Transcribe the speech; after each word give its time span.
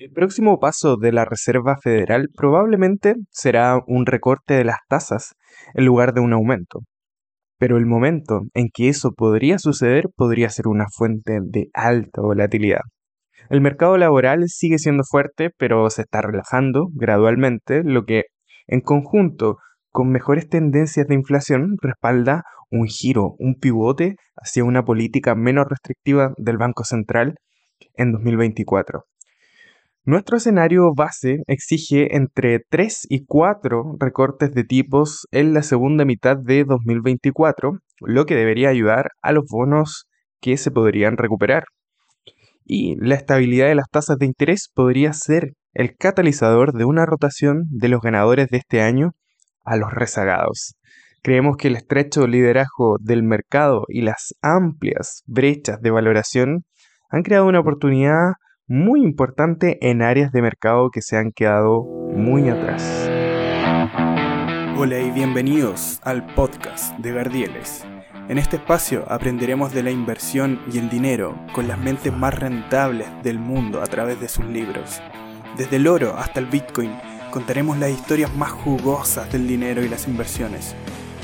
El 0.00 0.12
próximo 0.12 0.58
paso 0.58 0.96
de 0.96 1.12
la 1.12 1.26
Reserva 1.26 1.76
Federal 1.76 2.30
probablemente 2.34 3.16
será 3.28 3.82
un 3.86 4.06
recorte 4.06 4.54
de 4.54 4.64
las 4.64 4.78
tasas 4.88 5.34
en 5.74 5.84
lugar 5.84 6.14
de 6.14 6.22
un 6.22 6.32
aumento. 6.32 6.80
Pero 7.58 7.76
el 7.76 7.84
momento 7.84 8.44
en 8.54 8.70
que 8.72 8.88
eso 8.88 9.12
podría 9.12 9.58
suceder 9.58 10.08
podría 10.16 10.48
ser 10.48 10.68
una 10.68 10.86
fuente 10.88 11.40
de 11.42 11.68
alta 11.74 12.22
volatilidad. 12.22 12.80
El 13.50 13.60
mercado 13.60 13.98
laboral 13.98 14.48
sigue 14.48 14.78
siendo 14.78 15.04
fuerte, 15.04 15.50
pero 15.58 15.90
se 15.90 16.00
está 16.00 16.22
relajando 16.22 16.88
gradualmente, 16.94 17.82
lo 17.84 18.06
que 18.06 18.22
en 18.68 18.80
conjunto 18.80 19.58
con 19.90 20.08
mejores 20.08 20.48
tendencias 20.48 21.08
de 21.08 21.14
inflación 21.14 21.76
respalda 21.78 22.44
un 22.70 22.86
giro, 22.86 23.34
un 23.38 23.54
pivote 23.54 24.16
hacia 24.34 24.64
una 24.64 24.82
política 24.82 25.34
menos 25.34 25.66
restrictiva 25.68 26.32
del 26.38 26.56
Banco 26.56 26.84
Central 26.84 27.34
en 27.96 28.12
2024. 28.12 29.04
Nuestro 30.06 30.38
escenario 30.38 30.94
base 30.94 31.42
exige 31.46 32.16
entre 32.16 32.60
3 32.70 33.06
y 33.10 33.26
4 33.26 33.96
recortes 33.98 34.50
de 34.52 34.64
tipos 34.64 35.28
en 35.30 35.52
la 35.52 35.62
segunda 35.62 36.06
mitad 36.06 36.38
de 36.38 36.64
2024, 36.64 37.72
lo 38.00 38.24
que 38.24 38.34
debería 38.34 38.70
ayudar 38.70 39.10
a 39.20 39.32
los 39.32 39.44
bonos 39.46 40.08
que 40.40 40.56
se 40.56 40.70
podrían 40.70 41.18
recuperar. 41.18 41.64
Y 42.64 42.96
la 42.96 43.14
estabilidad 43.14 43.66
de 43.66 43.74
las 43.74 43.90
tasas 43.90 44.16
de 44.16 44.24
interés 44.24 44.70
podría 44.72 45.12
ser 45.12 45.52
el 45.74 45.94
catalizador 45.96 46.72
de 46.72 46.86
una 46.86 47.04
rotación 47.04 47.64
de 47.68 47.88
los 47.88 48.00
ganadores 48.00 48.48
de 48.48 48.56
este 48.56 48.80
año 48.80 49.10
a 49.66 49.76
los 49.76 49.92
rezagados. 49.92 50.76
Creemos 51.22 51.58
que 51.58 51.68
el 51.68 51.76
estrecho 51.76 52.26
liderazgo 52.26 52.96
del 53.00 53.22
mercado 53.22 53.84
y 53.88 54.00
las 54.00 54.34
amplias 54.40 55.22
brechas 55.26 55.78
de 55.82 55.90
valoración 55.90 56.64
han 57.10 57.22
creado 57.22 57.46
una 57.46 57.60
oportunidad 57.60 58.32
muy 58.70 59.02
importante 59.02 59.78
en 59.90 60.00
áreas 60.00 60.30
de 60.30 60.42
mercado 60.42 60.92
que 60.92 61.02
se 61.02 61.16
han 61.16 61.32
quedado 61.32 61.82
muy 62.14 62.48
atrás. 62.48 63.10
Hola 64.78 65.00
y 65.00 65.10
bienvenidos 65.10 65.98
al 66.04 66.24
podcast 66.36 66.96
de 66.98 67.12
Gardieles. 67.12 67.84
En 68.28 68.38
este 68.38 68.58
espacio 68.58 69.04
aprenderemos 69.08 69.74
de 69.74 69.82
la 69.82 69.90
inversión 69.90 70.60
y 70.72 70.78
el 70.78 70.88
dinero 70.88 71.36
con 71.52 71.66
las 71.66 71.80
mentes 71.80 72.12
más 72.12 72.38
rentables 72.38 73.08
del 73.24 73.40
mundo 73.40 73.82
a 73.82 73.86
través 73.86 74.20
de 74.20 74.28
sus 74.28 74.44
libros. 74.44 75.02
Desde 75.56 75.74
el 75.74 75.88
oro 75.88 76.14
hasta 76.16 76.38
el 76.38 76.46
Bitcoin 76.46 76.92
contaremos 77.32 77.76
las 77.76 77.90
historias 77.90 78.32
más 78.36 78.52
jugosas 78.52 79.32
del 79.32 79.48
dinero 79.48 79.82
y 79.82 79.88
las 79.88 80.06
inversiones. 80.06 80.76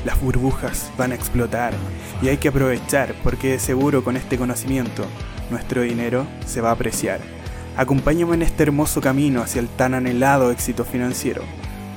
Las 0.05 0.21
burbujas 0.21 0.93
van 0.99 1.13
a 1.13 1.15
explotar 1.15 1.73
y 2.21 2.27
hay 2.27 2.39
que 2.39 2.49
aprovechar 2.49 3.15
porque 3.23 3.53
de 3.53 3.61
seguro 3.61 4.03
con 4.03 4.17
este 4.17 4.37
conocimiento 4.37 5.05
nuestro 5.49 5.83
dinero 5.83 6.27
se 6.45 6.61
va 6.61 6.71
a 6.71 6.73
apreciar. 6.73 7.36
Acompáñame 7.77 8.37
en 8.37 8.43
este 8.43 8.63
hermoso 8.63 9.03
camino 9.03 9.43
hacia 9.43 9.61
el 9.61 9.69
tan 9.69 9.93
anhelado 9.93 10.51
éxito 10.51 10.83
financiero. 10.83 11.43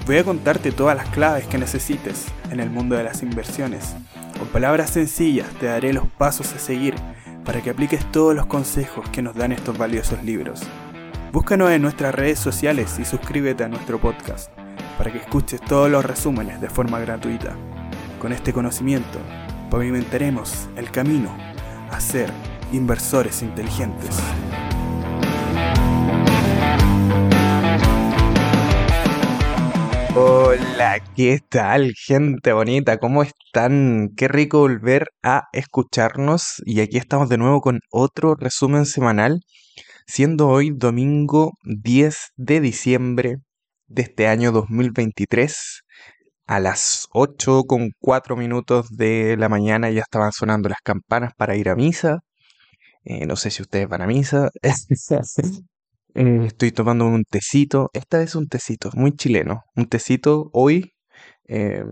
Voy 0.06 0.18
a 0.18 0.26
contarte 0.26 0.74
todas 0.74 0.98
las 0.98 1.08
claves 1.08 1.48
que 1.48 1.58
necesites 1.58 2.26
en 2.52 2.60
el 2.60 2.70
mundo 2.70 2.98
de 2.98 3.06
las 3.06 3.24
inversiones. 3.24 3.96
Con 4.38 4.50
palabras 4.50 4.90
sencillas 4.90 5.48
te 5.58 5.68
daré 5.68 5.94
los 5.94 6.06
pasos 6.18 6.52
a 6.54 6.60
seguir 6.60 6.96
para 7.46 7.62
que 7.62 7.70
apliques 7.70 8.04
todos 8.12 8.36
los 8.36 8.46
consejos 8.46 9.08
que 9.10 9.22
nos 9.22 9.36
dan 9.36 9.54
estos 9.54 9.78
valiosos 9.78 10.22
libros. 10.22 10.64
Búscanos 11.32 11.72
en 11.72 11.82
nuestras 11.82 12.14
redes 12.14 12.40
sociales 12.40 13.00
y 13.00 13.06
suscríbete 13.06 13.64
a 13.64 13.70
nuestro 13.70 14.02
podcast 14.02 14.52
para 14.98 15.14
que 15.14 15.20
escuches 15.20 15.62
todos 15.62 15.90
los 15.90 16.04
resúmenes 16.04 16.60
de 16.60 16.70
forma 16.70 17.00
gratuita. 17.00 17.56
Con 18.20 18.34
este 18.34 18.52
conocimiento 18.52 19.20
pavimentaremos 19.72 20.68
el 20.76 20.92
camino 20.92 21.34
a 21.90 22.02
ser 22.02 22.30
inversores 22.74 23.42
inteligentes. 23.42 24.20
Hola, 30.22 31.00
¿qué 31.16 31.40
tal, 31.48 31.94
gente 31.96 32.52
bonita? 32.52 32.98
¿Cómo 32.98 33.24
están? 33.24 34.10
Qué 34.18 34.28
rico 34.28 34.60
volver 34.60 35.06
a 35.24 35.44
escucharnos 35.54 36.62
y 36.66 36.82
aquí 36.82 36.98
estamos 36.98 37.30
de 37.30 37.38
nuevo 37.38 37.62
con 37.62 37.80
otro 37.90 38.36
resumen 38.36 38.86
semanal, 38.86 39.40
siendo 40.08 40.50
hoy 40.50 40.72
domingo 40.76 41.54
10 41.64 42.34
de 42.36 42.60
diciembre 42.60 43.38
de 43.88 44.02
este 44.02 44.28
año 44.28 44.52
2023. 44.52 45.84
A 46.48 46.60
las 46.60 47.08
8 47.14 47.64
con 47.64 47.92
4 48.00 48.36
minutos 48.36 48.90
de 48.90 49.38
la 49.38 49.48
mañana 49.48 49.90
ya 49.90 50.02
estaban 50.02 50.34
sonando 50.34 50.68
las 50.68 50.82
campanas 50.84 51.32
para 51.38 51.56
ir 51.56 51.70
a 51.70 51.76
misa. 51.76 52.20
Eh, 53.06 53.26
no 53.26 53.38
sé 53.38 53.52
si 53.52 53.62
ustedes 53.62 53.88
van 53.88 54.02
a 54.02 54.08
misa. 54.08 54.50
Eh, 56.16 56.46
estoy 56.48 56.72
tomando 56.72 57.06
un 57.08 57.24
tecito. 57.24 57.90
Esta 57.94 58.20
vez 58.20 58.36
un 58.36 58.48
tecito, 58.48 58.90
muy 58.94 59.12
chileno. 59.16 59.64
Un 59.76 59.88
tecito 59.88 60.50
hoy, 60.54 60.94
eh, 61.48 61.84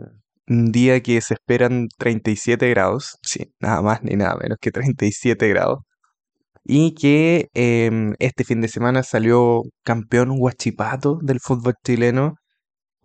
un 0.48 0.72
día 0.72 1.02
que 1.02 1.22
se 1.22 1.36
esperan 1.36 1.88
37 1.98 2.70
grados. 2.70 3.18
Sí, 3.22 3.54
nada 3.60 3.82
más 3.82 4.04
ni 4.04 4.16
nada 4.16 4.36
menos 4.42 4.58
que 4.62 4.72
37 4.72 5.48
grados. 5.50 5.80
Y 6.64 6.94
que 6.96 7.50
em, 7.54 8.16
este 8.20 8.44
fin 8.44 8.62
de 8.62 8.68
semana 8.70 9.04
salió 9.04 9.64
campeón 9.84 10.32
Huachipato 10.38 11.20
del 11.24 11.40
fútbol 11.40 11.76
chileno. 11.84 12.36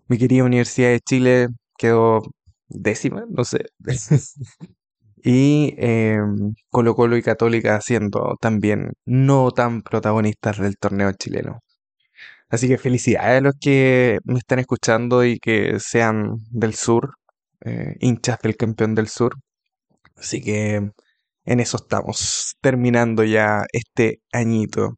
Mi 0.08 0.18
querida 0.18 0.44
Universidad 0.44 0.90
de 0.90 1.00
Chile 1.00 1.48
quedó 1.78 2.22
décima, 2.68 3.24
no 3.30 3.44
sé. 3.44 3.66
y 5.22 5.74
em, 5.78 6.54
Colo 6.70 6.94
Colo 6.94 7.16
y 7.16 7.22
Católica 7.22 7.80
siendo 7.80 8.36
también 8.40 8.92
no 9.06 9.50
tan 9.52 9.82
protagonistas 9.82 10.58
del 10.58 10.76
torneo 10.78 11.12
chileno. 11.12 11.60
Así 12.50 12.68
que 12.68 12.78
felicidades 12.78 13.38
a 13.38 13.40
los 13.42 13.54
que 13.60 14.18
me 14.24 14.38
están 14.38 14.58
escuchando 14.58 15.24
y 15.24 15.38
que 15.38 15.78
sean 15.80 16.36
del 16.50 16.74
sur, 16.74 17.14
eh, 17.64 17.96
hinchas 18.00 18.38
del 18.42 18.56
campeón 18.56 18.94
del 18.94 19.08
sur. 19.08 19.34
Así 20.16 20.42
que 20.42 20.90
en 21.44 21.60
eso 21.60 21.76
estamos, 21.78 22.54
terminando 22.60 23.24
ya 23.24 23.64
este 23.72 24.20
añito. 24.32 24.96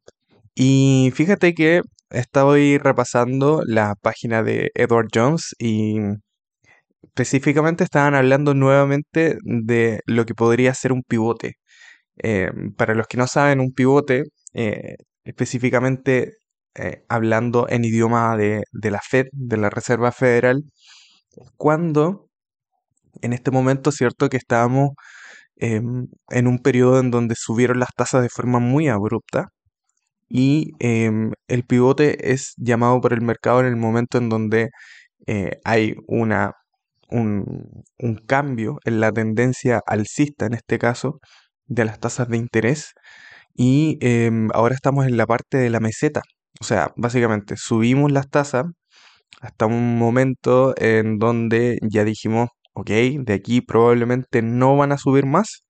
Y 0.55 1.11
fíjate 1.15 1.53
que 1.53 1.81
estoy 2.09 2.77
repasando 2.77 3.61
la 3.65 3.95
página 3.95 4.43
de 4.43 4.71
Edward 4.75 5.09
Jones 5.13 5.55
y 5.59 5.97
específicamente 7.07 7.83
estaban 7.83 8.15
hablando 8.15 8.53
nuevamente 8.53 9.37
de 9.43 10.01
lo 10.05 10.25
que 10.25 10.35
podría 10.35 10.73
ser 10.73 10.91
un 10.93 11.03
pivote. 11.03 11.55
Eh, 12.23 12.51
para 12.77 12.95
los 12.95 13.07
que 13.07 13.17
no 13.17 13.27
saben, 13.27 13.59
un 13.59 13.73
pivote, 13.73 14.23
eh, 14.53 14.95
específicamente 15.23 16.37
eh, 16.75 17.03
hablando 17.09 17.67
en 17.69 17.85
idioma 17.85 18.37
de, 18.37 18.63
la 18.73 19.01
Fed, 19.01 19.27
de 19.31 19.57
la 19.57 19.69
Reserva 19.69 20.11
Federal, 20.11 20.63
cuando 21.57 22.29
en 23.21 23.33
este 23.33 23.51
momento, 23.51 23.91
cierto, 23.91 24.29
que 24.29 24.37
estábamos 24.37 24.91
em, 25.57 26.07
en 26.29 26.47
un 26.47 26.59
periodo 26.59 26.99
en 26.99 27.11
donde 27.11 27.35
subieron 27.37 27.79
las 27.79 27.89
tasas 27.95 28.23
de 28.23 28.29
forma 28.29 28.59
muy 28.59 28.89
abrupta 28.89 29.49
y 30.29 30.73
em, 30.79 31.31
el 31.47 31.65
pivote 31.65 32.33
es 32.33 32.53
llamado 32.57 33.01
por 33.01 33.13
el 33.13 33.21
mercado 33.21 33.61
en 33.61 33.67
el 33.67 33.77
momento 33.77 34.17
en 34.17 34.29
donde 34.29 34.69
hay 35.63 35.95
una 36.07 36.53
un, 37.09 37.83
cambio 38.27 38.79
en 38.85 38.99
la 38.99 39.11
tendencia 39.11 39.81
alcista, 39.85 40.45
en 40.45 40.53
este 40.55 40.79
caso, 40.79 41.19
de 41.67 41.85
las 41.85 41.99
tasas 41.99 42.29
de 42.29 42.37
interés. 42.37 42.93
Y 43.55 43.97
em, 44.01 44.49
ahora 44.53 44.75
estamos 44.75 45.05
en 45.07 45.17
la 45.17 45.25
parte 45.27 45.57
de 45.57 45.69
la 45.69 45.79
meseta. 45.79 46.21
O 46.61 46.63
sea, 46.65 46.91
básicamente 46.97 47.55
subimos 47.57 48.11
las 48.11 48.29
tasas 48.29 48.65
hasta 49.41 49.65
un 49.67 49.97
momento 49.97 50.73
en 50.77 51.17
donde 51.19 51.79
ya 51.81 52.03
dijimos, 52.05 52.49
ok, 52.73 52.89
de 52.89 53.33
aquí 53.33 53.61
probablemente 53.61 54.41
no 54.41 54.77
van 54.77 54.91
a 54.91 54.97
subir 54.97 55.25
más. 55.25 55.63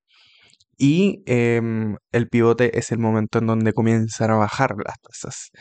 Y 0.78 1.24
em, 1.26 1.96
el 2.12 2.28
pivote 2.30 2.78
es 2.78 2.92
el 2.92 3.00
momento 3.00 3.40
en 3.40 3.48
donde 3.48 3.74
comienzan 3.74 4.32
a 4.32 4.36
bajar 4.36 4.76
las 4.86 4.98
tasas. 5.02 5.52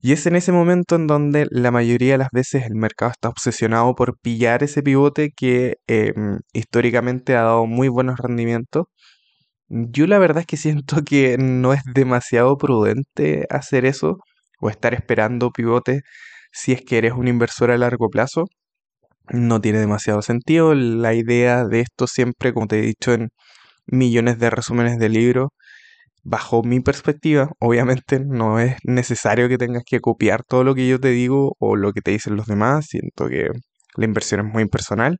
Y 0.00 0.12
es 0.12 0.26
en 0.26 0.36
ese 0.36 0.52
momento 0.52 0.96
en 0.96 1.06
donde 1.06 1.46
la 1.50 1.70
mayoría 1.70 2.12
de 2.12 2.18
las 2.18 2.30
veces 2.32 2.64
el 2.66 2.74
mercado 2.76 3.12
está 3.12 3.28
obsesionado 3.28 3.94
por 3.94 4.18
pillar 4.20 4.62
ese 4.62 4.82
pivote 4.82 5.30
que 5.34 5.78
em, 5.86 6.40
históricamente 6.52 7.34
ha 7.36 7.42
dado 7.42 7.66
muy 7.66 7.88
buenos 7.88 8.18
rendimientos. 8.18 8.86
Yo 9.68 10.06
la 10.06 10.18
verdad 10.18 10.40
es 10.42 10.46
que 10.46 10.56
siento 10.56 10.96
que 11.04 11.38
no 11.38 11.72
es 11.72 11.82
demasiado 11.94 12.56
prudente 12.58 13.46
hacer 13.50 13.86
eso 13.86 14.18
o 14.60 14.70
estar 14.70 14.94
esperando 14.94 15.50
pivotes 15.50 16.02
si 16.52 16.72
es 16.72 16.82
que 16.82 16.98
eres 16.98 17.12
un 17.12 17.28
inversor 17.28 17.70
a 17.70 17.78
largo 17.78 18.08
plazo. 18.10 18.44
No 19.30 19.60
tiene 19.60 19.78
demasiado 19.80 20.22
sentido. 20.22 20.74
La 20.74 21.14
idea 21.14 21.64
de 21.64 21.80
esto 21.80 22.06
siempre, 22.06 22.52
como 22.54 22.66
te 22.68 22.78
he 22.80 22.82
dicho 22.82 23.12
en 23.12 23.30
millones 23.86 24.38
de 24.38 24.50
resúmenes 24.50 24.98
de 24.98 25.08
libros, 25.08 25.48
bajo 26.26 26.62
mi 26.62 26.80
perspectiva, 26.80 27.50
obviamente 27.60 28.20
no 28.20 28.58
es 28.60 28.76
necesario 28.84 29.48
que 29.48 29.58
tengas 29.58 29.84
que 29.86 30.00
copiar 30.00 30.42
todo 30.44 30.64
lo 30.64 30.74
que 30.74 30.88
yo 30.88 31.00
te 31.00 31.10
digo 31.10 31.56
o 31.60 31.76
lo 31.76 31.92
que 31.92 32.02
te 32.02 32.10
dicen 32.10 32.36
los 32.36 32.46
demás. 32.46 32.86
Siento 32.88 33.28
que 33.28 33.48
la 33.96 34.04
inversión 34.04 34.46
es 34.46 34.52
muy 34.52 34.62
impersonal. 34.62 35.18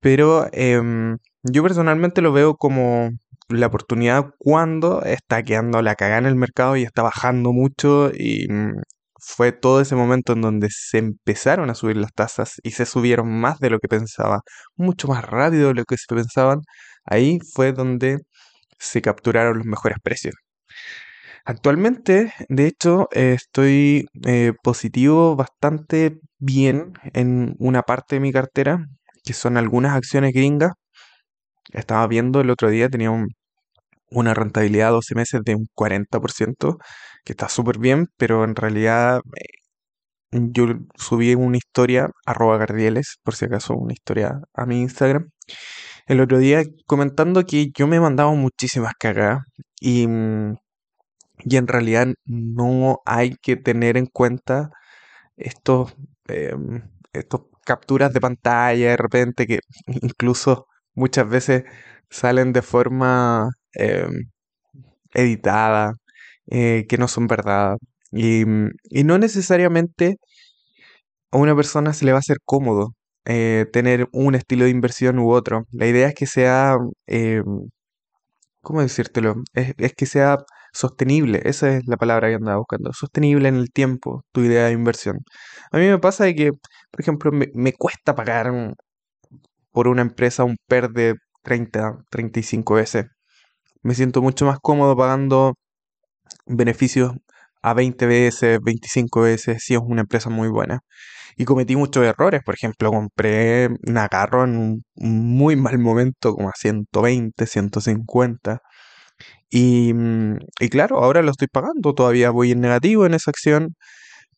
Pero 0.00 0.48
em, 0.52 1.18
yo 1.42 1.62
personalmente 1.62 2.22
lo 2.22 2.32
veo 2.32 2.56
como 2.56 3.10
la 3.48 3.66
oportunidad 3.66 4.26
cuando 4.38 5.02
está 5.02 5.42
quedando 5.42 5.82
la 5.82 5.96
cagada 5.96 6.18
en 6.20 6.26
el 6.26 6.36
mercado 6.36 6.76
y 6.76 6.84
está 6.84 7.02
bajando 7.02 7.52
mucho 7.52 8.10
y 8.14 8.46
mm, 8.50 8.80
fue 9.20 9.52
todo 9.52 9.80
ese 9.80 9.96
momento 9.96 10.34
en 10.34 10.42
donde 10.42 10.68
se 10.70 10.98
empezaron 10.98 11.70
a 11.70 11.74
subir 11.74 11.96
las 11.96 12.12
tasas 12.12 12.60
y 12.62 12.72
se 12.72 12.86
subieron 12.86 13.28
más 13.40 13.58
de 13.60 13.70
lo 13.70 13.78
que 13.80 13.88
pensaba, 13.88 14.42
mucho 14.76 15.08
más 15.08 15.24
rápido 15.24 15.68
de 15.68 15.74
lo 15.74 15.84
que 15.84 15.96
se 15.96 16.14
pensaban. 16.14 16.60
Ahí 17.04 17.38
fue 17.54 17.72
donde 17.72 18.18
se 18.78 19.02
capturaron 19.02 19.58
los 19.58 19.66
mejores 19.66 19.98
precios. 20.02 20.34
Actualmente, 21.46 22.32
de 22.48 22.66
hecho, 22.66 23.08
estoy 23.12 24.06
eh, 24.26 24.54
positivo 24.62 25.36
bastante 25.36 26.18
bien 26.38 26.94
en 27.12 27.54
una 27.58 27.82
parte 27.82 28.16
de 28.16 28.20
mi 28.20 28.32
cartera, 28.32 28.86
que 29.24 29.34
son 29.34 29.56
algunas 29.58 29.94
acciones 29.94 30.32
gringas. 30.32 30.72
Estaba 31.72 32.06
viendo 32.06 32.40
el 32.40 32.50
otro 32.50 32.70
día, 32.70 32.88
tenía 32.88 33.10
una 34.10 34.34
rentabilidad 34.34 34.88
a 34.88 34.92
12 34.92 35.14
meses 35.14 35.42
de 35.44 35.54
un 35.56 35.66
40%, 35.74 36.78
que 37.24 37.32
está 37.32 37.48
súper 37.48 37.78
bien, 37.78 38.08
pero 38.16 38.44
en 38.44 38.54
realidad 38.56 39.20
eh, 39.36 39.44
yo 40.32 40.66
subí 40.96 41.34
una 41.34 41.56
historia, 41.58 42.10
arroba 42.26 42.58
Gardieles, 42.58 43.18
por 43.22 43.34
si 43.34 43.46
acaso, 43.46 43.74
una 43.74 43.92
historia 43.94 44.40
a 44.54 44.66
mi 44.66 44.80
Instagram, 44.82 45.30
el 46.06 46.20
otro 46.20 46.38
día 46.38 46.62
comentando 46.86 47.44
que 47.46 47.70
yo 47.76 47.86
me 47.86 47.96
he 47.96 48.00
mandado 48.00 48.34
muchísimas 48.34 48.92
cagadas 48.98 49.44
y, 49.80 50.06
mm, 50.06 50.56
y 51.44 51.56
en 51.56 51.68
realidad 51.68 52.08
no 52.26 53.00
hay 53.06 53.36
que 53.42 53.56
tener 53.56 53.96
en 53.96 54.06
cuenta 54.06 54.70
estos, 55.36 55.96
em, 56.28 56.82
estos 57.12 57.42
capturas 57.66 58.12
de 58.12 58.20
pantalla 58.20 58.90
de 58.90 58.96
repente 58.98 59.46
que 59.46 59.60
incluso 60.02 60.66
muchas 60.94 61.28
veces 61.28 61.64
salen 62.10 62.52
de 62.52 62.62
forma 62.62 63.50
em, 63.74 64.30
editada, 65.14 65.94
eh, 66.50 66.86
que 66.88 66.98
no 66.98 67.08
son 67.08 67.26
verdad. 67.28 67.76
Y, 68.12 68.44
y, 68.90 69.04
no 69.04 69.18
necesariamente 69.18 70.18
a 71.32 71.38
una 71.38 71.54
persona 71.56 71.92
se 71.92 72.04
le 72.04 72.12
va 72.12 72.18
a 72.18 72.20
hacer 72.20 72.38
cómodo 72.44 72.94
eh, 73.26 73.66
tener 73.72 74.08
un 74.12 74.34
estilo 74.34 74.64
de 74.64 74.70
inversión 74.70 75.18
u 75.18 75.30
otro. 75.32 75.64
La 75.72 75.86
idea 75.86 76.08
es 76.08 76.14
que 76.14 76.26
sea, 76.26 76.76
em, 77.06 77.44
¿cómo 78.62 78.80
decírtelo? 78.82 79.34
Es, 79.54 79.74
es 79.78 79.94
que 79.94 80.06
sea 80.06 80.38
sostenible, 80.72 81.40
esa 81.44 81.76
es 81.76 81.86
la 81.86 81.96
palabra 81.96 82.28
que 82.28 82.34
andaba 82.36 82.58
buscando, 82.58 82.92
sostenible 82.92 83.48
en 83.48 83.56
el 83.56 83.70
tiempo, 83.70 84.24
tu 84.32 84.42
idea 84.42 84.66
de 84.66 84.72
inversión. 84.72 85.18
A 85.72 85.78
mí 85.78 85.86
me 85.86 85.98
pasa 85.98 86.24
de 86.24 86.34
que, 86.34 86.52
por 86.90 87.00
ejemplo, 87.00 87.30
me, 87.32 87.72
cuesta 87.74 88.14
pagar 88.14 88.52
por 89.72 89.88
una 89.88 90.02
empresa 90.02 90.44
un 90.44 90.56
PER 90.68 90.90
de 90.90 91.14
30, 91.42 91.98
35 92.10 92.74
veces. 92.74 93.06
Me 93.82 93.94
siento 93.94 94.22
mucho 94.22 94.46
más 94.46 94.58
cómodo 94.60 94.96
pagando 94.96 95.54
beneficios 96.46 97.12
a 97.64 97.74
20 97.74 98.06
veces, 98.06 98.58
25 98.62 99.22
veces, 99.22 99.62
si 99.64 99.74
es 99.74 99.80
una 99.82 100.02
empresa 100.02 100.28
muy 100.30 100.48
buena. 100.48 100.80
Y 101.36 101.46
cometí 101.46 101.76
muchos 101.76 102.04
errores, 102.04 102.42
por 102.44 102.54
ejemplo, 102.54 102.90
compré 102.92 103.70
Nagarro 103.82 104.44
en 104.44 104.56
un 104.56 104.84
muy 104.96 105.56
mal 105.56 105.78
momento, 105.78 106.34
como 106.34 106.50
a 106.50 106.52
120, 106.56 107.46
150. 107.46 108.60
Y, 109.50 109.92
mm, 109.94 110.38
y 110.60 110.68
claro, 110.70 110.98
ahora 111.04 111.22
lo 111.22 111.30
estoy 111.32 111.48
pagando, 111.48 111.94
todavía 111.94 112.30
voy 112.30 112.52
en 112.52 112.60
negativo 112.60 113.06
en 113.06 113.14
esa 113.14 113.30
acción, 113.30 113.74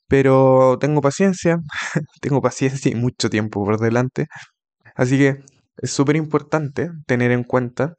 pero 0.08 0.78
tengo 0.81 1.00
paciencia, 1.02 1.58
tengo 2.23 2.43
paciencia 2.43 2.93
y 2.93 2.96
mucho 2.96 3.31
tiempo 3.31 3.64
por 3.64 3.81
delante. 3.81 4.26
Así 4.96 5.19
que 5.19 5.38
es 5.78 5.90
súper 5.93 6.17
importante 6.17 6.90
tener 7.06 7.32
en 7.32 7.44
cuenta 7.44 7.96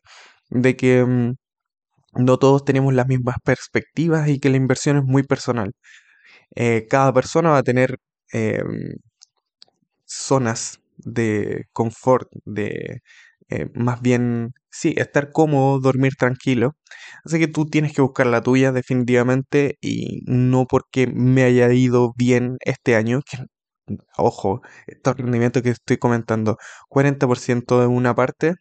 de 0.49 0.75
que 0.77 1.05
mm, 1.05 1.35
no 2.17 2.37
todos 2.37 2.65
tenemos 2.65 2.93
las 2.93 3.07
mismas 3.07 3.37
perspectivas 3.43 4.29
y 4.29 4.39
que 4.39 4.49
la 4.49 4.57
inversión 4.57 4.97
es 4.97 5.03
muy 5.05 5.23
personal. 5.23 5.73
Eh, 6.55 6.87
cada 6.89 7.13
persona 7.13 7.51
va 7.51 7.59
a 7.59 7.63
tener 7.63 7.97
em, 8.33 8.95
zonas 10.05 10.79
de 10.97 11.65
confort, 11.73 12.27
de 12.45 13.01
eh, 13.49 13.67
más 13.75 14.01
bien, 14.01 14.53
sí, 14.69 14.93
estar 14.97 15.31
cómodo, 15.31 15.79
dormir 15.79 16.13
tranquilo. 16.17 16.75
Así 17.25 17.39
que 17.39 17.47
tú 17.47 17.65
tienes 17.65 17.93
que 17.93 18.01
buscar 18.01 18.27
la 18.27 18.41
tuya 18.41 18.71
definitivamente 18.71 19.77
y 19.81 20.21
no 20.25 20.65
porque 20.67 21.07
me 21.07 21.43
haya 21.43 21.71
ido 21.73 22.13
bien 22.17 22.57
este 22.61 22.95
año, 22.95 23.21
que, 23.29 23.37
ojo, 24.17 24.61
estos 24.87 25.17
rendimientos 25.17 25.63
que 25.63 25.71
estoy 25.71 25.97
comentando, 25.97 26.57
40% 26.89 27.83
en 27.83 27.91
una 27.91 28.15
parte, 28.15 28.55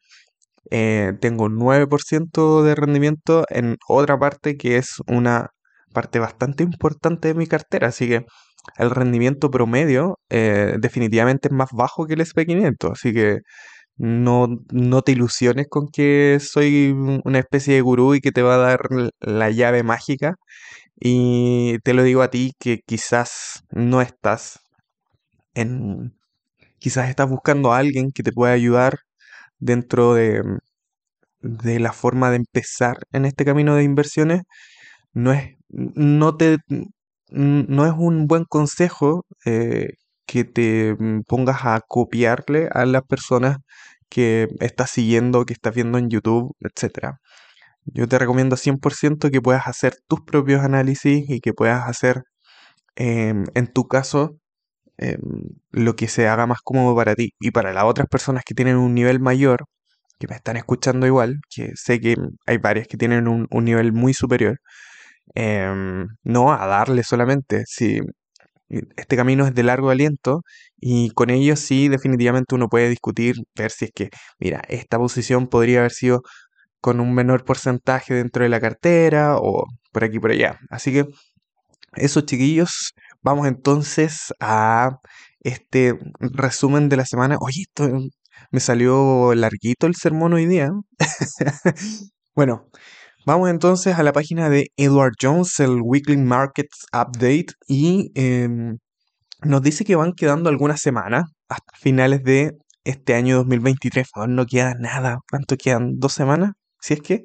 eh, 0.71 1.13
tengo 1.21 1.49
9% 1.49 2.63
de 2.63 2.75
rendimiento 2.75 3.45
en 3.51 3.77
otra 3.89 4.19
parte 4.19 4.57
que 4.57 4.77
es 4.79 4.97
una 5.07 5.51
parte 5.93 6.19
bastante 6.19 6.63
importante 6.65 7.29
de 7.29 7.35
mi 7.35 7.47
cartera, 7.47 7.89
así 7.89 8.09
que 8.09 8.27
el 8.79 8.91
rendimiento 8.91 9.51
promedio 9.51 10.19
eh, 10.31 10.77
definitivamente 10.81 11.49
es 11.49 11.55
más 11.55 11.71
bajo 11.73 12.07
que 12.07 12.15
el 12.15 12.21
SP500, 12.21 12.93
así 12.93 13.13
que 13.15 13.41
no, 13.97 14.49
no 14.73 15.03
te 15.03 15.13
ilusiones 15.13 15.67
con 15.69 15.89
que 15.89 16.39
soy 16.41 16.95
una 17.25 17.39
especie 17.39 17.75
de 17.75 17.81
gurú 17.83 18.15
y 18.15 18.21
que 18.21 18.33
te 18.33 18.43
va 18.43 18.57
a 18.57 18.59
dar 18.59 18.81
la 19.21 19.51
llave 19.51 19.83
mágica. 19.83 20.35
Y 21.01 21.79
te 21.85 21.95
lo 21.95 22.03
digo 22.03 22.23
a 22.23 22.31
ti 22.31 22.53
que 22.59 22.81
quizás 22.87 23.65
no 23.71 24.03
estás 24.03 24.61
en... 25.55 26.15
Quizás 26.79 27.09
estás 27.11 27.29
buscando 27.31 27.73
a 27.73 27.79
alguien 27.79 28.13
que 28.13 28.23
te 28.23 28.33
pueda 28.33 28.53
ayudar 28.55 28.99
dentro 29.59 30.15
de, 30.15 30.43
de 31.41 31.81
la 31.81 31.93
forma 31.93 32.31
de 32.31 32.37
empezar 32.37 32.99
en 33.13 33.25
este 33.27 33.45
camino 33.45 33.75
de 33.77 33.85
inversiones. 33.85 34.43
No 35.13 35.33
es, 35.33 35.57
no 35.69 36.37
te, 36.37 36.59
no 37.31 37.87
es 37.87 37.93
un 37.97 38.27
buen 38.27 38.45
consejo 38.45 39.25
eh, 39.47 39.89
que 40.27 40.45
te 40.45 40.97
pongas 41.29 41.65
a 41.65 41.81
copiarle 41.87 42.69
a 42.73 42.87
las 42.87 43.03
personas 43.05 43.59
que 44.09 44.49
estás 44.61 44.91
siguiendo, 44.91 45.45
que 45.47 45.55
estás 45.55 45.75
viendo 45.75 45.99
en 45.99 46.11
YouTube, 46.11 46.55
etc. 46.61 47.17
Yo 47.87 48.09
te 48.09 48.19
recomiendo 48.19 48.57
100% 48.57 49.31
que 49.31 49.43
puedas 49.43 49.67
hacer 49.69 49.97
tus 50.09 50.21
propios 50.23 50.63
análisis 50.63 51.29
y 51.31 51.41
que 51.41 51.53
puedas 51.55 51.89
hacer, 51.89 52.23
em, 52.97 53.45
en 53.55 53.73
tu 53.73 53.89
caso, 53.89 54.39
em, 54.99 55.19
lo 55.73 55.97
que 55.97 56.09
se 56.09 56.29
haga 56.29 56.47
más 56.47 56.61
cómodo 56.63 56.95
para 56.97 57.15
ti. 57.15 57.33
Y 57.41 57.51
para 57.53 57.73
las 57.73 57.85
otras 57.85 58.09
personas 58.09 58.45
que 58.45 58.55
tienen 58.55 58.77
un 58.77 58.95
nivel 58.95 59.21
mayor, 59.21 59.67
que 60.19 60.29
me 60.29 60.37
están 60.37 60.57
escuchando 60.57 61.07
igual, 61.07 61.41
que 61.55 61.73
sé 61.77 62.01
que 62.01 62.17
hay 62.47 62.59
varias 62.59 62.89
que 62.89 62.97
tienen 62.97 63.29
un, 63.29 63.49
nivel 63.65 63.93
muy 63.93 64.15
superior, 64.15 64.59
em, 65.35 66.09
no 66.25 66.53
a 66.53 66.67
darle 66.67 67.03
solamente. 67.05 67.65
Si 67.67 68.01
este 68.69 69.17
camino 69.17 69.47
es 69.47 69.55
de 69.55 69.63
largo 69.63 69.91
aliento 69.91 70.43
y 70.81 71.11
con 71.11 71.31
ello 71.31 71.57
sí 71.57 71.89
definitivamente 71.89 72.55
uno 72.55 72.69
puede 72.69 72.89
discutir, 72.89 73.37
ver 73.55 73.71
si 73.71 73.87
es 73.87 73.91
que, 73.95 74.11
mira, 74.39 74.63
esta 74.69 74.99
posición 74.99 75.49
podría 75.49 75.81
haber 75.81 75.93
sido 75.93 76.23
con 76.81 77.01
un 77.01 77.15
menor 77.15 77.45
porcentaje 77.45 78.15
dentro 78.15 78.43
de 78.45 78.49
la 78.49 78.61
cartera 78.61 79.37
o 79.39 79.67
por 79.93 80.05
aquí 80.05 80.19
por 80.21 80.31
allá. 80.33 80.59
Así 80.71 80.93
que 80.93 81.07
eso 81.97 82.21
chiquillos, 82.23 82.95
vamos 83.27 83.49
entonces 83.49 84.33
a 84.39 85.01
este 85.41 85.99
resumen 86.21 86.89
de 86.89 86.97
la 86.97 87.05
semana. 87.05 87.37
Oye, 87.41 87.63
esto 87.63 87.89
me 88.53 88.61
salió 88.61 89.35
larguito 89.35 89.89
el 89.89 89.97
sermón 89.97 90.35
hoy 90.35 90.47
día. 90.47 90.71
bueno, 92.35 92.69
Vamos 93.27 93.51
entonces 93.51 93.99
a 93.99 94.05
la 94.05 94.13
página 94.13 94.49
de 94.49 94.69
Edward 94.77 95.15
Jones, 95.21 95.59
el 95.59 95.81
Weekly 95.83 96.17
Markets 96.17 96.87
Update, 96.93 97.47
y 97.67 98.13
em, 98.15 98.79
nos 99.43 99.63
dice 99.63 99.85
que 99.85 99.97
van 99.97 100.13
quedando 100.13 100.49
algunas 100.49 100.81
semanas 100.81 101.25
hasta 101.49 101.77
finales 101.77 102.23
de 102.23 102.53
este 102.85 103.15
año 103.15 103.39
2023. 103.39 104.07
No 104.29 104.47
queda 104.47 104.75
nada. 104.79 105.19
¿Cuánto 105.29 105.57
quedan? 105.57 105.99
¿Dos 105.99 106.13
semanas? 106.13 106.53
Si 106.81 106.95
es 106.95 107.01
que. 107.01 107.25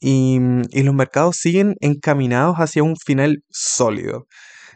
Y 0.00 0.40
los 0.82 0.94
mercados 0.94 1.36
siguen 1.36 1.74
encaminados 1.80 2.56
hacia 2.56 2.82
un 2.82 2.96
final 2.96 3.42
sólido. 3.50 4.26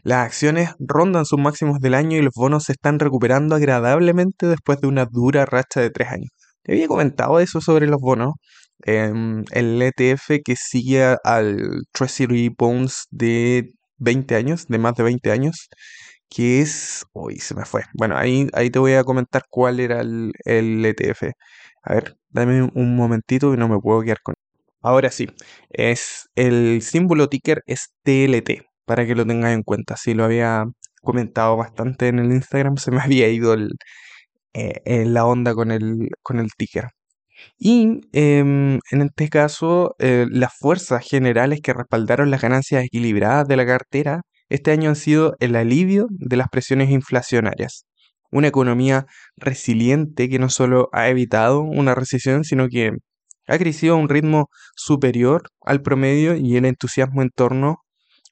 Las 0.02 0.26
acciones 0.26 0.70
rondan 0.80 1.24
sus 1.24 1.38
máximos 1.38 1.78
del 1.80 1.94
año 1.94 2.16
y 2.18 2.22
los 2.22 2.34
bonos 2.34 2.64
se 2.64 2.72
están 2.72 2.98
recuperando 2.98 3.54
agradablemente 3.54 4.46
después 4.46 4.80
de 4.80 4.88
una 4.88 5.06
dura 5.06 5.46
racha 5.46 5.80
de 5.80 5.90
tres 5.90 6.08
años. 6.08 6.30
Te 6.62 6.72
había 6.72 6.88
comentado 6.88 7.38
eso 7.40 7.60
sobre 7.60 7.86
los 7.86 8.00
bonos. 8.00 8.34
Em, 8.84 9.44
el 9.52 9.80
ETF 9.80 10.40
que 10.44 10.56
sigue 10.56 11.16
al 11.24 11.84
Treasury 11.92 12.52
Bonds 12.56 13.06
de 13.10 13.70
20 13.98 14.34
años, 14.34 14.66
de 14.68 14.78
más 14.78 14.94
de 14.94 15.04
20 15.04 15.30
años, 15.30 15.68
que 16.28 16.60
es... 16.60 17.04
Uy, 17.12 17.38
se 17.38 17.54
me 17.54 17.64
fue. 17.64 17.82
Bueno, 17.94 18.16
ahí, 18.16 18.48
ahí 18.54 18.70
te 18.70 18.78
voy 18.80 18.94
a 18.94 19.04
comentar 19.04 19.44
cuál 19.50 19.80
era 19.80 20.00
el, 20.00 20.32
el 20.44 20.84
ETF. 20.84 21.32
A 21.84 21.94
ver, 21.94 22.16
dame 22.30 22.62
un 22.74 22.96
momentito 22.96 23.54
y 23.54 23.56
no 23.56 23.68
me 23.68 23.78
puedo 23.78 24.02
quedar 24.02 24.20
con... 24.22 24.34
Ahora 24.82 25.10
sí, 25.12 25.28
es 25.70 26.28
el 26.34 26.82
símbolo 26.82 27.28
ticker 27.28 27.62
es 27.66 27.92
TLT, 28.02 28.64
para 28.84 29.06
que 29.06 29.14
lo 29.14 29.26
tengas 29.26 29.52
en 29.54 29.62
cuenta. 29.62 29.96
Si 29.96 30.14
lo 30.14 30.24
había 30.24 30.64
comentado 31.02 31.56
bastante 31.56 32.08
en 32.08 32.18
el 32.18 32.32
Instagram, 32.32 32.76
se 32.76 32.90
me 32.90 33.00
había 33.02 33.28
ido 33.28 33.54
el, 33.54 33.70
eh, 34.54 35.04
la 35.06 35.26
onda 35.26 35.54
con 35.54 35.70
el, 35.72 36.08
con 36.22 36.38
el 36.40 36.50
ticker. 36.56 36.90
Y 37.58 38.00
em, 38.12 38.80
en 38.90 39.02
este 39.02 39.28
caso, 39.28 39.94
eh, 39.98 40.26
las 40.30 40.52
fuerzas 40.58 41.06
generales 41.08 41.60
que 41.62 41.72
respaldaron 41.74 42.30
las 42.30 42.42
ganancias 42.42 42.84
equilibradas 42.84 43.48
de 43.48 43.56
la 43.56 43.66
cartera 43.66 44.22
este 44.48 44.70
año 44.72 44.90
han 44.90 44.96
sido 44.96 45.34
el 45.40 45.56
alivio 45.56 46.08
de 46.10 46.36
las 46.36 46.48
presiones 46.48 46.90
inflacionarias. 46.90 47.86
Una 48.30 48.48
economía 48.48 49.06
resiliente 49.36 50.28
que 50.28 50.38
no 50.38 50.50
solo 50.50 50.88
ha 50.92 51.08
evitado 51.08 51.62
una 51.62 51.94
recesión, 51.94 52.44
sino 52.44 52.68
que 52.68 52.92
ha 53.48 53.58
crecido 53.58 53.94
a 53.94 53.98
un 53.98 54.08
ritmo 54.08 54.48
superior 54.76 55.44
al 55.62 55.82
promedio 55.82 56.36
y 56.36 56.56
el 56.56 56.66
entusiasmo 56.66 57.22
en 57.22 57.30
torno 57.30 57.78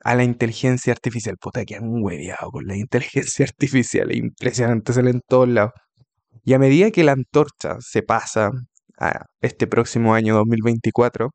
a 0.01 0.15
la 0.15 0.25
inteligencia 0.25 0.93
artificial. 0.93 1.37
Puta, 1.41 1.65
que 1.65 1.77
han 1.77 2.03
hueveado 2.03 2.51
con 2.51 2.67
la 2.67 2.77
inteligencia 2.77 3.45
artificial. 3.49 4.15
Impresionante, 4.15 4.93
sale 4.93 5.11
en 5.11 5.21
todos 5.27 5.49
lados. 5.49 5.73
Y 6.45 6.55
a 6.55 6.59
medida 6.59 6.91
que 6.91 7.05
la 7.05 7.13
antorcha 7.13 7.77
se 7.81 8.03
pasa 8.03 8.51
a 8.99 9.27
este 9.41 9.67
próximo 9.67 10.15
año 10.15 10.37
2024, 10.37 11.31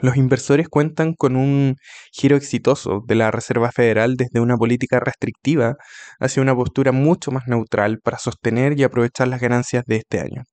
los 0.00 0.16
inversores 0.16 0.68
cuentan 0.68 1.14
con 1.14 1.36
un 1.36 1.76
giro 2.12 2.36
exitoso 2.36 3.02
de 3.06 3.14
la 3.16 3.30
Reserva 3.30 3.72
Federal 3.72 4.16
desde 4.16 4.40
una 4.40 4.56
política 4.56 5.00
restrictiva 5.00 5.76
hacia 6.20 6.42
una 6.42 6.54
postura 6.54 6.92
mucho 6.92 7.32
más 7.32 7.48
neutral 7.48 7.98
para 8.02 8.18
sostener 8.18 8.78
y 8.78 8.84
aprovechar 8.84 9.28
las 9.28 9.40
ganancias 9.40 9.84
de 9.86 9.96
este 9.96 10.20
año. 10.20 10.44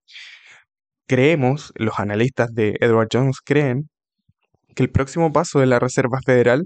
Creemos, 1.07 1.71
los 1.75 1.99
analistas 1.99 2.49
de 2.53 2.77
Edward 2.79 3.09
Jones 3.11 3.37
creen, 3.43 3.89
que 4.75 4.83
el 4.83 4.91
próximo 4.91 5.31
paso 5.31 5.59
de 5.59 5.67
la 5.67 5.79
Reserva 5.79 6.19
Federal 6.25 6.65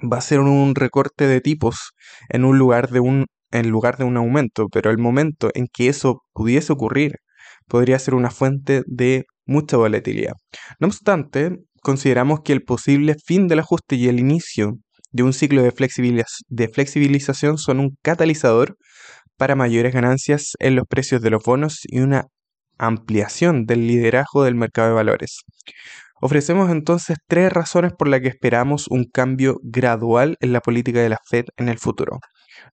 va 0.00 0.18
a 0.18 0.22
ser 0.22 0.40
un 0.40 0.74
recorte 0.74 1.26
de 1.26 1.40
tipos 1.40 1.92
en 2.28 2.44
un 2.44 2.58
lugar 2.58 2.90
de 2.90 3.00
un 3.00 3.26
en 3.50 3.70
lugar 3.70 3.96
de 3.96 4.04
un 4.04 4.16
aumento, 4.16 4.68
pero 4.68 4.90
el 4.90 4.98
momento 4.98 5.50
en 5.54 5.68
que 5.72 5.88
eso 5.88 6.22
pudiese 6.34 6.72
ocurrir 6.72 7.16
podría 7.66 7.98
ser 7.98 8.14
una 8.14 8.30
fuente 8.30 8.82
de 8.86 9.24
mucha 9.46 9.76
volatilidad. 9.76 10.34
No 10.78 10.88
obstante, 10.88 11.56
consideramos 11.82 12.40
que 12.44 12.52
el 12.52 12.62
posible 12.62 13.16
fin 13.24 13.48
del 13.48 13.60
ajuste 13.60 13.96
y 13.96 14.08
el 14.08 14.20
inicio 14.20 14.74
de 15.12 15.22
un 15.22 15.32
ciclo 15.32 15.62
de, 15.62 15.72
de 16.48 16.68
flexibilización 16.68 17.56
son 17.58 17.80
un 17.80 17.96
catalizador 18.02 18.76
para 19.36 19.54
mayores 19.54 19.94
ganancias 19.94 20.52
en 20.58 20.76
los 20.76 20.86
precios 20.86 21.22
de 21.22 21.30
los 21.30 21.42
bonos 21.42 21.80
y 21.84 22.00
una 22.00 22.26
ampliación 22.76 23.64
del 23.64 23.86
liderazgo 23.86 24.44
del 24.44 24.54
mercado 24.54 24.88
de 24.88 24.94
valores. 24.94 25.40
Ofrecemos 26.20 26.70
entonces 26.70 27.18
tres 27.28 27.52
razones 27.52 27.92
por 27.92 28.08
las 28.08 28.20
que 28.20 28.28
esperamos 28.28 28.86
un 28.88 29.04
cambio 29.04 29.58
gradual 29.62 30.36
en 30.40 30.52
la 30.52 30.60
política 30.60 31.00
de 31.00 31.08
la 31.08 31.18
Fed 31.28 31.44
en 31.56 31.68
el 31.68 31.78
futuro. 31.78 32.18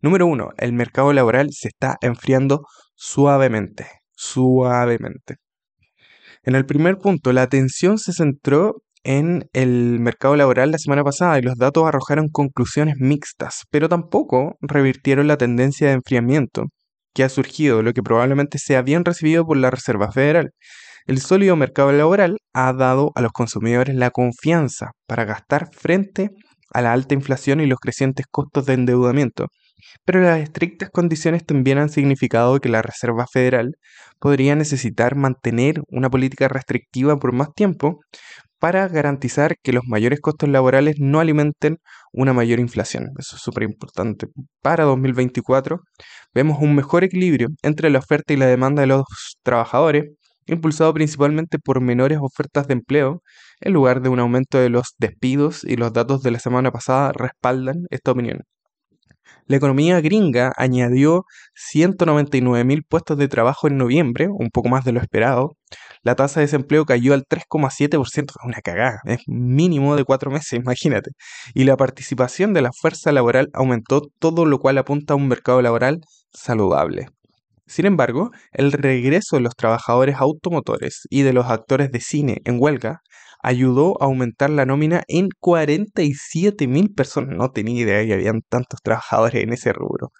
Número 0.01 0.25
uno, 0.25 0.49
el 0.57 0.73
mercado 0.73 1.13
laboral 1.13 1.49
se 1.51 1.67
está 1.67 1.97
enfriando 2.01 2.65
suavemente, 2.95 3.87
suavemente. 4.11 5.35
En 6.43 6.55
el 6.55 6.65
primer 6.65 6.97
punto, 6.97 7.33
la 7.33 7.43
atención 7.43 7.97
se 7.97 8.13
centró 8.13 8.81
en 9.03 9.47
el 9.53 9.99
mercado 9.99 10.35
laboral 10.35 10.71
la 10.71 10.79
semana 10.79 11.03
pasada 11.03 11.37
y 11.37 11.43
los 11.43 11.55
datos 11.57 11.85
arrojaron 11.85 12.29
conclusiones 12.29 12.95
mixtas, 12.99 13.63
pero 13.69 13.87
tampoco 13.87 14.57
revirtieron 14.61 15.27
la 15.27 15.37
tendencia 15.37 15.87
de 15.87 15.93
enfriamiento 15.93 16.65
que 17.13 17.23
ha 17.23 17.29
surgido, 17.29 17.83
lo 17.83 17.93
que 17.93 18.01
probablemente 18.01 18.57
sea 18.57 18.81
bien 18.81 19.05
recibido 19.05 19.45
por 19.45 19.57
la 19.57 19.71
Reserva 19.71 20.11
Federal. 20.11 20.51
El 21.07 21.19
sólido 21.19 21.55
mercado 21.55 21.91
laboral 21.91 22.37
ha 22.53 22.73
dado 22.73 23.11
a 23.13 23.21
los 23.21 23.31
consumidores 23.31 23.95
la 23.95 24.09
confianza 24.09 24.91
para 25.07 25.23
gastar 25.23 25.69
frente 25.71 26.31
a 26.73 26.81
la 26.81 26.93
alta 26.93 27.13
inflación 27.13 27.59
y 27.59 27.67
los 27.67 27.79
crecientes 27.79 28.25
costos 28.29 28.65
de 28.65 28.73
endeudamiento, 28.73 29.47
pero 30.03 30.19
las 30.21 30.39
estrictas 30.39 30.89
condiciones 30.89 31.45
también 31.45 31.77
han 31.77 31.89
significado 31.89 32.59
que 32.59 32.69
la 32.69 32.81
Reserva 32.81 33.25
Federal 33.31 33.75
podría 34.19 34.55
necesitar 34.55 35.15
mantener 35.15 35.81
una 35.89 36.09
política 36.09 36.47
restrictiva 36.47 37.17
por 37.17 37.33
más 37.33 37.49
tiempo 37.55 37.99
para 38.57 38.87
garantizar 38.87 39.57
que 39.61 39.73
los 39.73 39.83
mayores 39.85 40.19
costos 40.21 40.49
laborales 40.49 40.95
no 40.99 41.19
alimenten 41.19 41.77
una 42.11 42.33
mayor 42.33 42.59
inflación. 42.59 43.09
Eso 43.19 43.35
es 43.35 43.43
súper 43.43 43.63
importante. 43.63 44.25
Para 44.63 44.85
2024 44.85 45.81
vemos 46.33 46.57
un 46.59 46.73
mejor 46.73 47.03
equilibrio 47.03 47.49
entre 47.61 47.91
la 47.91 47.99
oferta 47.99 48.33
y 48.33 48.37
la 48.37 48.47
demanda 48.47 48.81
de 48.81 48.87
los 48.87 49.03
trabajadores, 49.43 50.05
impulsado 50.47 50.93
principalmente 50.93 51.59
por 51.59 51.81
menores 51.81 52.19
ofertas 52.21 52.67
de 52.67 52.73
empleo, 52.73 53.21
en 53.61 53.73
lugar 53.73 54.01
de 54.01 54.09
un 54.09 54.19
aumento 54.19 54.59
de 54.59 54.69
los 54.69 54.95
despidos 54.97 55.63
y 55.63 55.75
los 55.77 55.93
datos 55.93 56.21
de 56.21 56.31
la 56.31 56.39
semana 56.39 56.71
pasada 56.71 57.11
respaldan 57.13 57.85
esta 57.89 58.11
opinión. 58.11 58.41
La 59.47 59.57
economía 59.57 60.01
gringa 60.01 60.53
añadió 60.57 61.25
199.000 61.53 62.83
puestos 62.87 63.15
de 63.17 63.27
trabajo 63.27 63.67
en 63.67 63.77
noviembre, 63.77 64.27
un 64.27 64.49
poco 64.49 64.69
más 64.69 64.83
de 64.85 64.91
lo 64.91 64.99
esperado. 64.99 65.55
La 66.01 66.15
tasa 66.15 66.39
de 66.39 66.47
desempleo 66.47 66.85
cayó 66.85 67.13
al 67.13 67.25
3,7%, 67.25 68.33
una 68.43 68.61
cagada, 68.61 69.01
es 69.05 69.19
mínimo 69.27 69.95
de 69.95 70.03
cuatro 70.03 70.31
meses, 70.31 70.53
imagínate. 70.53 71.11
Y 71.53 71.65
la 71.65 71.77
participación 71.77 72.53
de 72.53 72.63
la 72.63 72.71
fuerza 72.71 73.11
laboral 73.11 73.49
aumentó, 73.53 74.01
todo 74.19 74.45
lo 74.45 74.57
cual 74.59 74.79
apunta 74.79 75.13
a 75.13 75.17
un 75.17 75.27
mercado 75.27 75.61
laboral 75.61 76.01
saludable. 76.33 77.14
Sin 77.67 77.85
embargo, 77.85 78.31
el 78.51 78.71
regreso 78.71 79.37
de 79.37 79.41
los 79.41 79.55
trabajadores 79.55 80.17
automotores 80.17 81.07
y 81.09 81.23
de 81.23 81.33
los 81.33 81.47
actores 81.47 81.91
de 81.91 81.99
cine 81.99 82.41
en 82.45 82.57
huelga 82.59 83.01
ayudó 83.41 84.01
a 84.01 84.05
aumentar 84.05 84.49
la 84.49 84.65
nómina 84.65 85.03
en 85.07 85.29
47 85.39 86.67
mil 86.67 86.93
personas. 86.93 87.35
No 87.35 87.51
tenía 87.51 87.81
idea 87.81 88.05
que 88.05 88.13
habían 88.13 88.41
tantos 88.49 88.81
trabajadores 88.83 89.43
en 89.43 89.53
ese 89.53 89.73
rubro. 89.73 90.11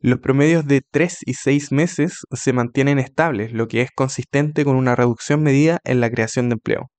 Los 0.00 0.18
promedios 0.18 0.66
de 0.66 0.82
3 0.90 1.18
y 1.26 1.34
6 1.34 1.72
meses 1.72 2.24
se 2.32 2.52
mantienen 2.52 2.98
estables, 2.98 3.52
lo 3.52 3.68
que 3.68 3.82
es 3.82 3.90
consistente 3.94 4.64
con 4.64 4.76
una 4.76 4.96
reducción 4.96 5.42
medida 5.42 5.78
en 5.84 6.00
la 6.00 6.10
creación 6.10 6.48
de 6.48 6.54
empleo. 6.54 6.90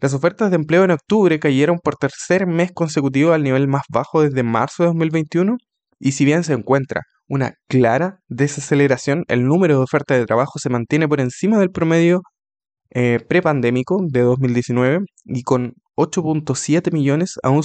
Las 0.00 0.14
ofertas 0.14 0.50
de 0.50 0.56
empleo 0.56 0.84
en 0.84 0.92
octubre 0.92 1.40
cayeron 1.40 1.78
por 1.82 1.96
tercer 1.96 2.46
mes 2.46 2.70
consecutivo 2.72 3.32
al 3.32 3.42
nivel 3.42 3.66
más 3.66 3.82
bajo 3.88 4.22
desde 4.22 4.44
marzo 4.44 4.84
de 4.84 4.88
2021 4.88 5.56
y 5.98 6.12
si 6.12 6.24
bien 6.24 6.44
se 6.44 6.54
encuentra 6.54 7.02
una 7.28 7.54
clara 7.68 8.20
desaceleración, 8.28 9.24
el 9.28 9.44
número 9.44 9.76
de 9.76 9.82
ofertas 9.82 10.18
de 10.18 10.26
trabajo 10.26 10.58
se 10.58 10.70
mantiene 10.70 11.08
por 11.08 11.20
encima 11.20 11.58
del 11.58 11.70
promedio 11.70 12.22
eh, 12.90 13.20
prepandémico 13.28 13.98
de 14.08 14.22
2019 14.22 15.00
y 15.26 15.42
con 15.42 15.74
8.7 15.98 16.92
millones 16.92 17.34
aún, 17.42 17.62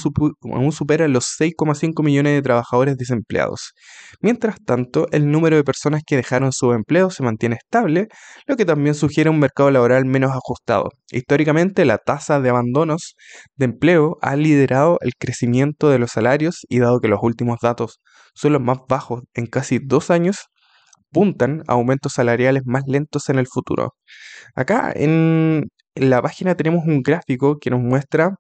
aún, 0.52 0.72
supera 0.72 1.08
los 1.08 1.26
6,5 1.40 2.04
millones 2.04 2.34
de 2.34 2.42
trabajadores 2.42 2.98
desempleados. 2.98 3.74
Mientras 4.22 4.56
tanto, 4.66 5.08
el 5.12 5.30
número 5.30 5.56
de 5.56 5.64
personas 5.64 6.02
que 6.06 6.16
dejaron 6.16 6.52
su 6.52 6.74
empleo 6.74 7.12
se 7.12 7.24
mantiene 7.24 7.56
estable, 7.56 8.08
lo 8.48 8.56
que 8.58 8.66
también 8.66 8.96
sugiere 8.96 9.30
un 9.30 9.40
mercado 9.40 9.70
laboral 9.70 10.06
menos 10.06 10.32
ajustado. 10.32 10.90
Históricamente, 11.12 11.86
la 11.86 12.00
tasa 12.00 12.42
de 12.42 12.50
abandonos 12.50 13.16
de 13.56 13.66
empleo 13.66 14.18
ha 14.22 14.36
liderado 14.36 14.98
el 15.02 15.12
crecimiento 15.18 15.90
de 15.90 16.00
los 16.00 16.12
salarios 16.12 16.62
y 16.68 16.80
dado 16.80 17.00
que 17.00 17.08
los 17.10 17.20
últimos 17.22 17.60
datos 17.62 18.00
son 18.34 18.54
los 18.54 18.62
más 18.62 18.80
bajos 18.88 19.24
en 19.34 19.48
casi 19.48 19.80
dos 19.80 20.12
años, 20.12 20.48
apuntan 21.12 21.64
a 21.68 21.74
aumentos 21.74 22.14
salariales 22.14 22.64
más 22.66 22.84
lentos 22.88 23.30
en 23.30 23.40
el 23.40 23.48
futuro. 23.48 23.96
Acá 24.56 24.92
en 24.96 25.70
la 25.96 26.22
página 26.22 26.56
tenemos 26.56 26.86
un 26.86 27.02
gráfico 27.04 27.60
que 27.60 27.70
nos 27.70 27.82
muestra 27.82 28.36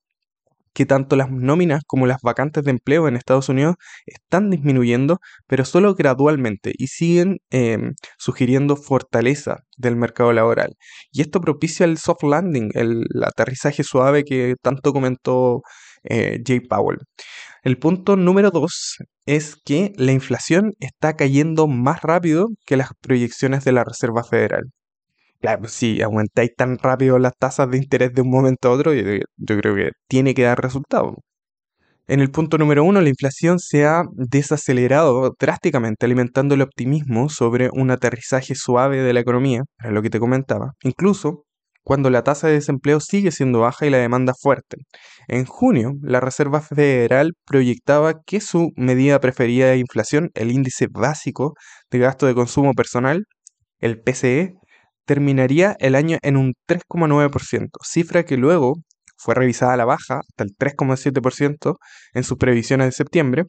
que 0.73 0.85
tanto 0.85 1.15
las 1.15 1.29
nóminas 1.31 1.83
como 1.85 2.07
las 2.07 2.17
vacantes 2.21 2.63
de 2.63 2.71
empleo 2.71 3.07
en 3.07 3.15
Estados 3.15 3.49
Unidos 3.49 3.75
están 4.05 4.49
disminuyendo, 4.49 5.19
pero 5.47 5.65
solo 5.65 5.93
gradualmente 5.95 6.73
y 6.77 6.87
siguen 6.87 7.37
em, 7.51 7.93
sugiriendo 8.17 8.75
fortaleza 8.75 9.59
del 9.77 9.95
mercado 9.95 10.33
laboral. 10.33 10.75
Y 11.11 11.21
esto 11.21 11.41
propicia 11.41 11.85
el 11.85 11.97
soft 11.97 12.23
landing, 12.23 12.71
el 12.73 13.05
aterrizaje 13.23 13.83
suave 13.83 14.23
que 14.23 14.55
tanto 14.61 14.93
comentó 14.93 15.61
eh, 16.03 16.39
Jay 16.45 16.59
Powell. 16.59 16.97
El 17.63 17.77
punto 17.77 18.17
número 18.17 18.51
dos 18.51 18.97
es 19.25 19.55
que 19.55 19.93
la 19.97 20.11
inflación 20.11 20.73
está 20.79 21.15
cayendo 21.15 21.67
más 21.67 22.01
rápido 22.01 22.47
que 22.65 22.77
las 22.77 22.89
proyecciones 23.01 23.63
de 23.63 23.71
la 23.73 23.83
Reserva 23.83 24.23
Federal. 24.23 24.63
Claro, 25.41 25.67
si 25.67 26.01
aumentáis 26.01 26.55
tan 26.55 26.77
rápido 26.77 27.19
las 27.19 27.33
tasas 27.37 27.69
de 27.69 27.77
interés 27.77 28.13
de 28.13 28.21
un 28.21 28.29
momento 28.29 28.69
a 28.69 28.71
otro, 28.71 28.93
yo, 28.93 29.03
yo 29.37 29.57
creo 29.57 29.75
que 29.75 29.91
tiene 30.07 30.33
que 30.33 30.43
dar 30.43 30.61
resultado. 30.61 31.15
En 32.07 32.19
el 32.19 32.31
punto 32.31 32.57
número 32.57 32.83
uno, 32.83 32.99
la 33.01 33.09
inflación 33.09 33.59
se 33.59 33.85
ha 33.85 34.03
desacelerado 34.11 35.35
drásticamente, 35.39 36.05
alimentando 36.05 36.55
el 36.55 36.61
optimismo 36.61 37.29
sobre 37.29 37.69
un 37.71 37.91
aterrizaje 37.91 38.55
suave 38.55 39.01
de 39.01 39.13
la 39.13 39.21
economía, 39.21 39.63
era 39.79 39.91
lo 39.91 40.01
que 40.01 40.09
te 40.09 40.19
comentaba. 40.19 40.73
Incluso 40.83 41.45
cuando 41.83 42.09
la 42.09 42.23
tasa 42.23 42.47
de 42.47 42.53
desempleo 42.53 42.99
sigue 42.99 43.31
siendo 43.31 43.59
baja 43.59 43.85
y 43.85 43.89
la 43.89 43.97
demanda 43.97 44.33
fuerte. 44.39 44.77
En 45.27 45.45
junio, 45.45 45.93
la 46.01 46.19
Reserva 46.19 46.61
Federal 46.61 47.33
proyectaba 47.45 48.21
que 48.25 48.39
su 48.39 48.71
medida 48.75 49.19
preferida 49.19 49.67
de 49.67 49.77
inflación, 49.77 50.29
el 50.33 50.51
índice 50.51 50.87
básico 50.89 51.53
de 51.91 51.99
gasto 51.99 52.25
de 52.25 52.35
consumo 52.35 52.73
personal, 52.73 53.25
el 53.79 54.01
PCE, 54.01 54.55
terminaría 55.05 55.75
el 55.79 55.95
año 55.95 56.17
en 56.21 56.37
un 56.37 56.53
3,9%, 56.67 57.69
cifra 57.83 58.23
que 58.23 58.37
luego 58.37 58.75
fue 59.17 59.35
revisada 59.35 59.73
a 59.73 59.77
la 59.77 59.85
baja 59.85 60.21
hasta 60.27 60.43
el 60.43 60.51
3,7% 60.57 61.75
en 62.13 62.23
sus 62.23 62.37
previsiones 62.37 62.87
de 62.87 62.91
septiembre 62.91 63.43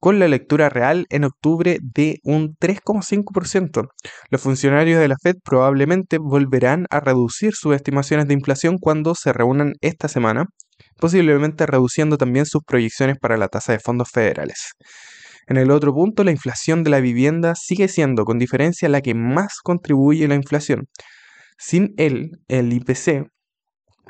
con 0.00 0.18
la 0.18 0.28
lectura 0.28 0.70
real 0.70 1.06
en 1.10 1.24
octubre 1.24 1.78
de 1.82 2.18
un 2.24 2.56
3,5%. 2.56 3.88
Los 4.30 4.40
funcionarios 4.40 4.98
de 4.98 5.08
la 5.08 5.16
Fed 5.22 5.36
probablemente 5.44 6.18
volverán 6.18 6.86
a 6.90 7.00
reducir 7.00 7.54
sus 7.54 7.74
estimaciones 7.74 8.26
de 8.26 8.34
inflación 8.34 8.78
cuando 8.78 9.14
se 9.14 9.32
reúnan 9.32 9.74
esta 9.82 10.08
semana, 10.08 10.46
posiblemente 10.96 11.66
reduciendo 11.66 12.16
también 12.16 12.46
sus 12.46 12.62
proyecciones 12.66 13.18
para 13.20 13.36
la 13.36 13.48
tasa 13.48 13.72
de 13.72 13.78
fondos 13.78 14.08
federales. 14.10 14.72
En 15.46 15.58
el 15.58 15.70
otro 15.70 15.92
punto, 15.92 16.24
la 16.24 16.30
inflación 16.30 16.82
de 16.82 16.90
la 16.90 17.00
vivienda 17.00 17.54
sigue 17.54 17.88
siendo 17.88 18.24
con 18.24 18.38
diferencia 18.38 18.88
la 18.88 19.02
que 19.02 19.14
más 19.14 19.58
contribuye 19.62 20.24
a 20.24 20.28
la 20.28 20.34
inflación. 20.34 20.86
Sin 21.58 21.92
él, 21.98 22.38
el 22.48 22.72
IPC 22.72 23.26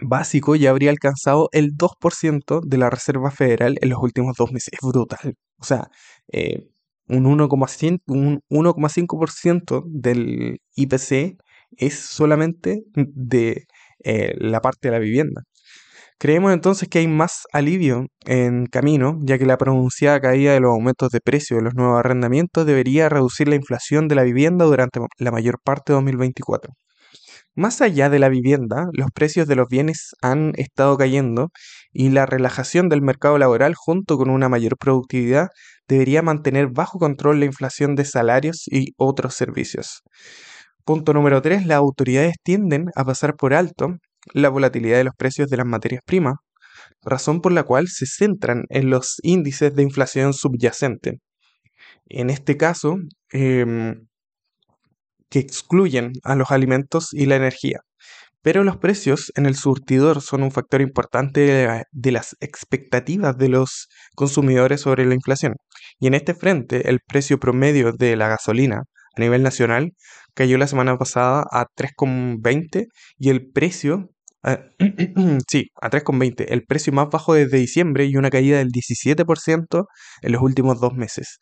básico 0.02 0.54
ya 0.54 0.70
habría 0.70 0.90
alcanzado 0.90 1.48
el 1.52 1.76
2% 1.76 2.60
de 2.64 2.78
la 2.78 2.90
Reserva 2.90 3.30
Federal 3.30 3.76
en 3.80 3.88
los 3.88 3.98
últimos 4.00 4.36
dos 4.36 4.52
meses. 4.52 4.74
Es 4.74 4.80
brutal. 4.82 5.34
O 5.60 5.64
sea, 5.64 5.88
eh, 6.32 6.68
un 7.08 7.24
1,5% 7.24 9.82
del 9.86 10.60
IPC 10.76 11.38
es 11.76 11.98
solamente 11.98 12.84
de 12.94 13.66
eh, 14.04 14.34
la 14.38 14.60
parte 14.60 14.88
de 14.88 14.92
la 14.92 14.98
vivienda. 14.98 15.42
Creemos 16.18 16.52
entonces 16.52 16.88
que 16.88 16.98
hay 17.00 17.08
más 17.08 17.44
alivio 17.52 18.06
en 18.26 18.66
camino, 18.66 19.18
ya 19.22 19.38
que 19.38 19.46
la 19.46 19.56
pronunciada 19.56 20.20
caída 20.20 20.52
de 20.52 20.60
los 20.60 20.72
aumentos 20.72 21.10
de 21.10 21.20
precio 21.20 21.56
de 21.56 21.62
los 21.62 21.74
nuevos 21.74 21.98
arrendamientos 21.98 22.66
debería 22.66 23.08
reducir 23.08 23.48
la 23.48 23.54
inflación 23.56 24.08
de 24.08 24.16
la 24.16 24.24
vivienda 24.24 24.66
durante 24.66 25.00
la 25.18 25.30
mayor 25.32 25.58
parte 25.64 25.92
de 25.92 25.94
2024. 25.94 26.74
Más 27.56 27.80
allá 27.80 28.08
de 28.08 28.18
la 28.20 28.28
vivienda, 28.28 28.88
los 28.92 29.10
precios 29.12 29.48
de 29.48 29.56
los 29.56 29.68
bienes 29.68 30.14
han 30.22 30.52
estado 30.56 30.96
cayendo 30.96 31.50
y 31.92 32.10
la 32.10 32.24
relajación 32.24 32.88
del 32.88 33.02
mercado 33.02 33.38
laboral 33.38 33.74
junto 33.74 34.16
con 34.16 34.30
una 34.30 34.48
mayor 34.48 34.76
productividad 34.78 35.48
debería 35.88 36.22
mantener 36.22 36.68
bajo 36.68 36.98
control 36.98 37.40
la 37.40 37.46
inflación 37.46 37.96
de 37.96 38.04
salarios 38.04 38.64
y 38.66 38.92
otros 38.96 39.34
servicios. 39.34 40.02
Punto 40.84 41.12
número 41.12 41.42
3. 41.42 41.66
Las 41.66 41.78
autoridades 41.78 42.36
tienden 42.42 42.86
a 42.94 43.04
pasar 43.04 43.34
por 43.36 43.52
alto 43.52 43.96
la 44.32 44.48
volatilidad 44.48 44.98
de 44.98 45.04
los 45.04 45.14
precios 45.16 45.48
de 45.48 45.56
las 45.56 45.66
materias 45.66 46.02
primas, 46.06 46.36
razón 47.02 47.40
por 47.40 47.52
la 47.52 47.64
cual 47.64 47.88
se 47.88 48.06
centran 48.06 48.64
en 48.68 48.90
los 48.90 49.16
índices 49.22 49.74
de 49.74 49.82
inflación 49.82 50.34
subyacente. 50.34 51.18
En 52.06 52.30
este 52.30 52.56
caso, 52.56 52.96
em, 53.32 54.06
que 55.30 55.38
excluyen 55.38 56.12
a 56.24 56.34
los 56.34 56.50
alimentos 56.50 57.12
y 57.12 57.26
la 57.26 57.36
energía. 57.36 57.80
Pero 58.42 58.64
los 58.64 58.78
precios 58.78 59.32
en 59.36 59.46
el 59.46 59.54
surtidor 59.54 60.22
son 60.22 60.42
un 60.42 60.50
factor 60.50 60.80
importante 60.80 61.84
de, 61.92 62.12
las 62.12 62.36
expectativas 62.40 63.36
de 63.36 63.50
los 63.50 63.88
consumidores 64.14 64.80
sobre 64.80 65.04
la 65.04 65.14
inflación. 65.14 65.54
Y 65.98 66.06
en 66.06 66.14
este 66.14 66.34
frente, 66.34 66.88
el 66.88 67.00
precio 67.06 67.38
promedio 67.38 67.92
de 67.92 68.16
la 68.16 68.28
gasolina 68.28 68.84
a 69.16 69.20
nivel 69.20 69.42
nacional 69.42 69.92
cayó 70.34 70.56
la 70.56 70.66
semana 70.66 70.96
pasada 70.96 71.44
a 71.50 71.66
3,20 71.76 72.86
y 73.18 73.28
el 73.28 73.50
precio, 73.50 74.08
sí, 75.48 75.70
a 75.80 75.90
3,20, 75.90 76.46
el 76.48 76.64
precio 76.64 76.92
más 76.92 77.08
bajo 77.10 77.34
desde 77.34 77.58
diciembre 77.58 78.06
y 78.06 78.16
una 78.16 78.30
caída 78.30 78.58
del 78.58 78.70
17% 78.70 79.84
en 80.22 80.32
los 80.32 80.42
últimos 80.42 80.80
dos 80.80 80.94
meses. 80.94 81.38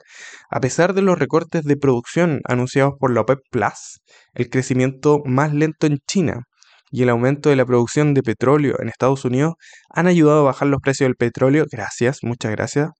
A 0.50 0.60
pesar 0.60 0.94
de 0.94 1.02
los 1.02 1.18
recortes 1.18 1.64
de 1.64 1.76
producción 1.76 2.40
anunciados 2.44 2.94
por 2.98 3.12
la 3.12 3.20
OPEP 3.20 3.38
Plus, 3.50 4.00
el 4.34 4.50
crecimiento 4.50 5.20
más 5.24 5.52
lento 5.54 5.86
en 5.86 5.98
China 6.08 6.42
y 6.90 7.02
el 7.02 7.10
aumento 7.10 7.50
de 7.50 7.56
la 7.56 7.66
producción 7.66 8.14
de 8.14 8.22
petróleo 8.22 8.76
en 8.80 8.88
Estados 8.88 9.24
Unidos 9.24 9.54
han 9.90 10.06
ayudado 10.06 10.40
a 10.40 10.44
bajar 10.44 10.68
los 10.68 10.80
precios 10.80 11.06
del 11.08 11.16
petróleo, 11.16 11.66
gracias, 11.70 12.18
muchas 12.22 12.50
gracias, 12.52 12.90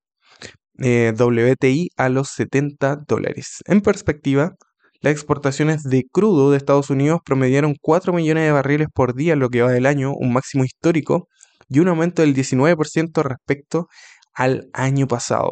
eh, 0.81 1.12
WTI 1.19 1.90
a 1.97 2.09
los 2.09 2.28
70 2.31 2.99
dólares. 3.09 3.62
En 3.67 3.81
perspectiva, 3.81 4.52
las 5.00 5.12
exportaciones 5.12 5.83
de 5.85 6.05
crudo 6.11 6.50
de 6.50 6.57
Estados 6.57 6.90
Unidos 6.90 7.21
promediaron 7.25 7.76
4 7.81 8.12
millones 8.12 8.45
de 8.45 8.52
barriles 8.52 8.88
por 8.93 9.14
día 9.14 9.35
en 9.35 9.40
lo 9.40 9.49
que 9.49 9.62
va 9.62 9.71
del 9.71 9.87
año, 9.87 10.12
un 10.14 10.33
máximo 10.33 10.64
histórico, 10.64 11.28
y 11.69 11.81
un 11.81 11.88
aumento 11.88 12.23
del 12.23 12.35
19% 12.35 13.23
respecto 13.23 13.88
al 14.35 14.69
año 14.73 15.07
pasado. 15.07 15.50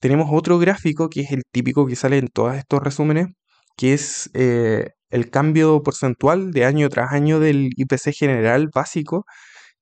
Tenemos 0.00 0.28
otro 0.32 0.58
gráfico 0.58 1.08
que 1.08 1.22
es 1.22 1.32
el 1.32 1.42
típico 1.50 1.86
que 1.86 1.96
sale 1.96 2.18
en 2.18 2.28
todos 2.28 2.56
estos 2.56 2.80
resúmenes, 2.82 3.28
que 3.76 3.94
es 3.94 4.30
eh, 4.34 4.90
el 5.10 5.30
cambio 5.30 5.82
porcentual 5.82 6.52
de 6.52 6.64
año 6.64 6.88
tras 6.88 7.12
año 7.12 7.40
del 7.40 7.70
IPC 7.76 8.12
general 8.14 8.68
básico 8.74 9.24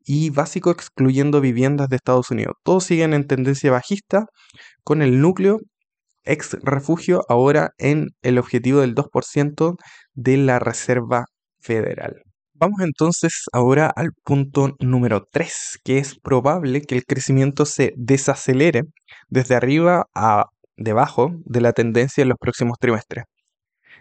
y 0.05 0.31
básico 0.31 0.71
excluyendo 0.71 1.41
viviendas 1.41 1.89
de 1.89 1.97
Estados 1.97 2.31
Unidos. 2.31 2.55
Todos 2.65 2.85
siguen 2.85 3.15
en 3.15 3.27
tendencia 3.27 3.71
bajista 3.71 4.27
con 4.85 5.03
el 5.03 5.21
núcleo 5.21 5.59
ex 6.29 6.57
refugio 6.63 7.23
ahora 7.29 7.71
en 7.79 8.09
el 8.23 8.39
objetivo 8.39 8.81
del 8.81 8.95
2% 8.95 9.77
de 10.15 10.37
la 10.37 10.59
Reserva 10.59 11.25
Federal. 11.61 12.23
Vamos 12.55 12.81
entonces 12.81 13.45
ahora 13.53 13.93
al 13.95 14.11
punto 14.25 14.75
número 14.81 15.27
3, 15.31 15.79
que 15.85 15.99
es 15.99 16.19
probable 16.19 16.83
que 16.83 16.97
el 16.97 17.05
crecimiento 17.05 17.65
se 17.65 17.93
desacelere 17.97 18.83
desde 19.29 19.55
arriba 19.55 20.07
a 20.15 20.47
debajo 20.77 21.31
de 21.45 21.61
la 21.61 21.73
tendencia 21.73 22.23
en 22.23 22.29
los 22.29 22.39
próximos 22.39 22.79
trimestres. 22.79 23.25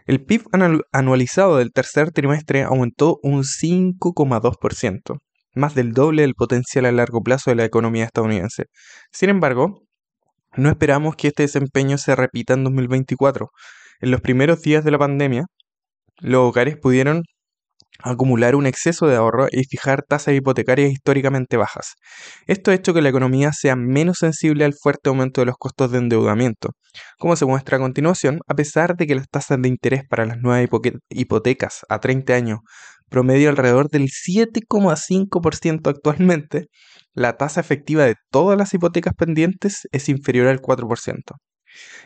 El 0.07 0.23
PIB 0.23 0.45
anualizado 0.91 1.57
del 1.57 1.71
tercer 1.71 2.11
trimestre 2.11 2.63
aumentó 2.63 3.19
un 3.23 3.43
5,2%, 3.43 5.17
más 5.53 5.75
del 5.75 5.91
doble 5.91 6.21
del 6.21 6.33
potencial 6.33 6.85
a 6.85 6.91
largo 6.91 7.21
plazo 7.21 7.51
de 7.51 7.57
la 7.57 7.65
economía 7.65 8.05
estadounidense. 8.05 8.65
Sin 9.11 9.29
embargo, 9.29 9.86
no 10.57 10.69
esperamos 10.69 11.15
que 11.15 11.29
este 11.29 11.43
desempeño 11.43 11.97
se 11.97 12.15
repita 12.15 12.53
en 12.53 12.63
2024. 12.63 13.49
En 14.01 14.11
los 14.11 14.21
primeros 14.21 14.61
días 14.61 14.83
de 14.83 14.91
la 14.91 14.99
pandemia, 14.99 15.45
los 16.19 16.41
hogares 16.49 16.77
pudieron 16.77 17.23
acumular 18.03 18.55
un 18.55 18.67
exceso 18.67 19.07
de 19.07 19.15
ahorro 19.15 19.47
y 19.51 19.63
fijar 19.63 20.03
tasas 20.03 20.35
hipotecarias 20.35 20.91
históricamente 20.91 21.57
bajas. 21.57 21.93
Esto 22.45 22.71
ha 22.71 22.75
hecho 22.75 22.93
que 22.93 23.01
la 23.01 23.09
economía 23.09 23.51
sea 23.53 23.75
menos 23.75 24.17
sensible 24.19 24.65
al 24.65 24.73
fuerte 24.73 25.09
aumento 25.09 25.41
de 25.41 25.45
los 25.45 25.55
costos 25.57 25.91
de 25.91 25.97
endeudamiento. 25.99 26.69
Como 27.17 27.35
se 27.35 27.45
muestra 27.45 27.77
a 27.77 27.79
continuación, 27.79 28.39
a 28.47 28.53
pesar 28.53 28.95
de 28.95 29.07
que 29.07 29.15
las 29.15 29.27
tasas 29.29 29.61
de 29.61 29.69
interés 29.69 30.03
para 30.07 30.25
las 30.25 30.37
nuevas 30.37 30.67
hipotecas 31.09 31.85
a 31.89 31.99
30 31.99 32.33
años 32.33 32.59
promedio 33.09 33.49
alrededor 33.49 33.89
del 33.89 34.09
7,5% 34.09 35.89
actualmente, 35.89 36.67
la 37.17 37.35
tasa 37.35 37.59
efectiva 37.61 38.05
de 38.05 38.15
todas 38.31 38.57
las 38.57 38.73
hipotecas 38.75 39.15
pendientes 39.15 39.87
es 39.91 40.07
inferior 40.07 40.47
al 40.47 40.61
4%. 40.61 41.37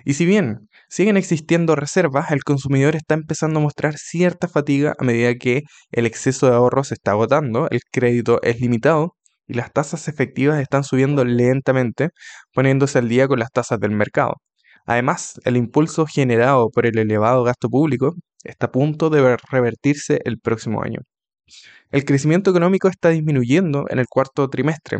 Y 0.05 0.13
si 0.13 0.25
bien 0.25 0.69
siguen 0.89 1.17
existiendo 1.17 1.75
reservas, 1.75 2.31
el 2.31 2.43
consumidor 2.43 2.95
está 2.95 3.15
empezando 3.15 3.59
a 3.59 3.63
mostrar 3.63 3.97
cierta 3.97 4.47
fatiga 4.47 4.95
a 4.97 5.03
medida 5.03 5.35
que 5.35 5.63
el 5.91 6.05
exceso 6.05 6.47
de 6.47 6.55
ahorro 6.55 6.85
se 6.85 6.93
está 6.93 7.11
agotando, 7.11 7.67
el 7.71 7.81
crédito 7.91 8.41
es 8.41 8.61
limitado 8.61 9.15
y 9.47 9.55
las 9.55 9.73
tasas 9.73 10.07
efectivas 10.07 10.61
están 10.61 10.85
subiendo 10.85 11.25
lentamente, 11.25 12.09
poniéndose 12.53 12.97
al 12.99 13.09
día 13.09 13.27
con 13.27 13.39
las 13.39 13.51
tasas 13.51 13.79
del 13.79 13.91
mercado. 13.91 14.35
Además, 14.85 15.33
el 15.43 15.57
impulso 15.57 16.05
generado 16.05 16.69
por 16.69 16.85
el 16.85 16.97
elevado 16.97 17.43
gasto 17.43 17.67
público 17.69 18.13
está 18.45 18.67
a 18.67 18.71
punto 18.71 19.09
de 19.09 19.37
revertirse 19.51 20.19
el 20.23 20.39
próximo 20.39 20.83
año. 20.83 21.01
El 21.91 22.05
crecimiento 22.05 22.51
económico 22.51 22.87
está 22.87 23.09
disminuyendo 23.09 23.85
en 23.89 23.99
el 23.99 24.07
cuarto 24.07 24.49
trimestre. 24.49 24.99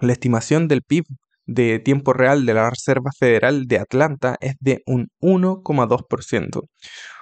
La 0.00 0.12
estimación 0.12 0.68
del 0.68 0.82
PIB 0.82 1.04
de 1.46 1.78
tiempo 1.78 2.12
real 2.12 2.46
de 2.46 2.54
la 2.54 2.70
Reserva 2.70 3.10
Federal 3.18 3.64
de 3.66 3.78
Atlanta 3.78 4.36
es 4.40 4.54
de 4.60 4.82
un 4.86 5.08
1,2%. 5.20 6.62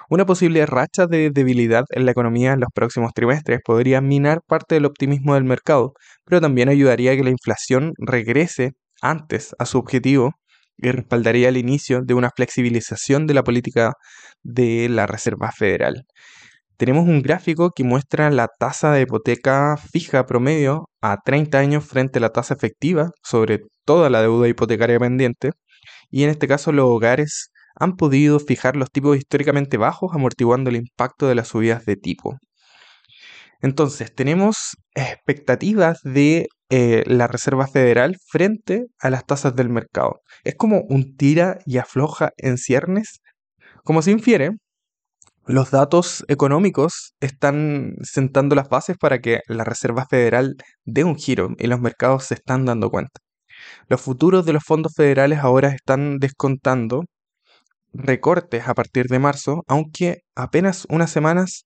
Una 0.09 0.25
posible 0.25 0.65
racha 0.65 1.07
de 1.07 1.29
debilidad 1.31 1.85
en 1.91 2.05
la 2.05 2.11
economía 2.11 2.53
en 2.53 2.59
los 2.59 2.69
próximos 2.73 3.13
trimestres 3.13 3.61
podría 3.63 4.01
minar 4.01 4.41
parte 4.45 4.75
del 4.75 4.85
optimismo 4.85 5.33
del 5.33 5.43
mercado, 5.45 5.93
pero 6.25 6.41
también 6.41 6.69
ayudaría 6.69 7.13
a 7.13 7.15
que 7.15 7.23
la 7.23 7.29
inflación 7.29 7.93
regrese 7.97 8.73
antes 9.01 9.55
a 9.59 9.65
su 9.65 9.77
objetivo 9.77 10.33
y 10.77 10.91
respaldaría 10.91 11.49
el 11.49 11.57
inicio 11.57 12.01
de 12.01 12.13
una 12.13 12.31
flexibilización 12.35 13.27
de 13.27 13.33
la 13.33 13.43
política 13.43 13.93
de 14.43 14.89
la 14.89 15.07
Reserva 15.07 15.51
Federal 15.51 16.05
tenemos 16.77 17.07
un 17.07 17.21
gráfico 17.21 17.71
que 17.71 17.83
muestra 17.83 18.29
la 18.31 18.47
tasa 18.47 18.91
de 18.91 19.01
hipoteca 19.01 19.77
fija 19.77 20.25
promedio 20.25 20.89
a 21.01 21.17
30 21.23 21.57
años 21.57 21.85
frente 21.85 22.19
a 22.19 22.21
la 22.21 22.29
tasa 22.29 22.53
efectiva 22.53 23.11
sobre 23.23 23.61
toda 23.85 24.09
la 24.09 24.21
deuda 24.21 24.47
hipotecaria 24.47 24.99
pendiente. 24.99 25.51
Y 26.09 26.23
en 26.23 26.29
este 26.29 26.47
caso 26.47 26.71
los 26.71 26.85
hogares 26.85 27.51
han 27.75 27.95
podido 27.95 28.39
fijar 28.39 28.75
los 28.75 28.91
tipos 28.91 29.17
históricamente 29.17 29.77
bajos 29.77 30.11
amortiguando 30.13 30.69
el 30.69 30.77
impacto 30.77 31.27
de 31.27 31.35
las 31.35 31.49
subidas 31.49 31.85
de 31.85 31.95
tipo. 31.95 32.37
Entonces, 33.61 34.13
tenemos 34.13 34.75
expectativas 34.93 35.99
de 36.03 36.47
eh, 36.69 37.03
la 37.07 37.27
Reserva 37.27 37.65
Federal 37.67 38.17
frente 38.27 38.87
a 38.99 39.09
las 39.09 39.25
tasas 39.25 39.55
del 39.55 39.69
mercado. 39.69 40.19
Es 40.43 40.55
como 40.55 40.81
un 40.89 41.15
tira 41.15 41.59
y 41.65 41.77
afloja 41.77 42.31
en 42.37 42.57
ciernes. 42.57 43.21
Como 43.83 44.01
se 44.01 44.11
infiere, 44.11 44.51
los 45.45 45.71
datos 45.71 46.25
económicos 46.27 47.13
están 47.19 47.95
sentando 48.01 48.55
las 48.55 48.69
bases 48.69 48.97
para 48.97 49.19
que 49.19 49.41
la 49.47 49.63
Reserva 49.63 50.05
Federal 50.09 50.55
dé 50.85 51.03
un 51.03 51.15
giro 51.15 51.49
y 51.57 51.67
los 51.67 51.81
mercados 51.81 52.25
se 52.25 52.35
están 52.35 52.65
dando 52.65 52.89
cuenta. 52.89 53.19
Los 53.89 54.01
futuros 54.01 54.45
de 54.45 54.53
los 54.53 54.63
fondos 54.63 54.93
federales 54.95 55.39
ahora 55.39 55.69
están 55.69 56.19
descontando 56.19 57.03
recortes 57.93 58.67
a 58.67 58.73
partir 58.73 59.07
de 59.07 59.19
marzo, 59.19 59.63
aunque 59.67 60.21
apenas 60.35 60.85
unas 60.89 61.11
semanas 61.11 61.65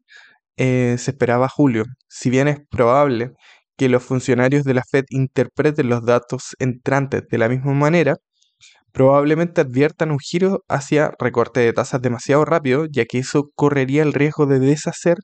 eh, 0.58 0.96
se 1.00 1.12
esperaba 1.12 1.48
julio. 1.50 1.86
Si 2.10 2.30
bien 2.30 2.48
es 2.48 2.60
probable 2.70 3.32
que 3.78 3.90
los 3.90 4.04
funcionarios 4.04 4.64
de 4.64 4.74
la 4.74 4.84
Fed 4.90 5.06
interpreten 5.10 5.90
los 5.90 6.06
datos 6.06 6.56
entrantes 6.60 7.24
de 7.30 7.38
la 7.38 7.50
misma 7.50 7.74
manera, 7.74 8.16
probablemente 8.98 9.62
adviertan 9.62 10.10
un 10.10 10.18
giro 10.18 10.64
hacia 10.68 11.12
recorte 11.20 11.60
de 11.60 11.72
tasas 11.72 12.02
demasiado 12.02 12.46
rápido, 12.46 12.88
ya 12.92 13.06
que 13.06 13.20
eso 13.20 13.52
correría 13.54 14.02
el 14.02 14.12
riesgo 14.12 14.48
de 14.48 14.58
deshacer 14.60 15.18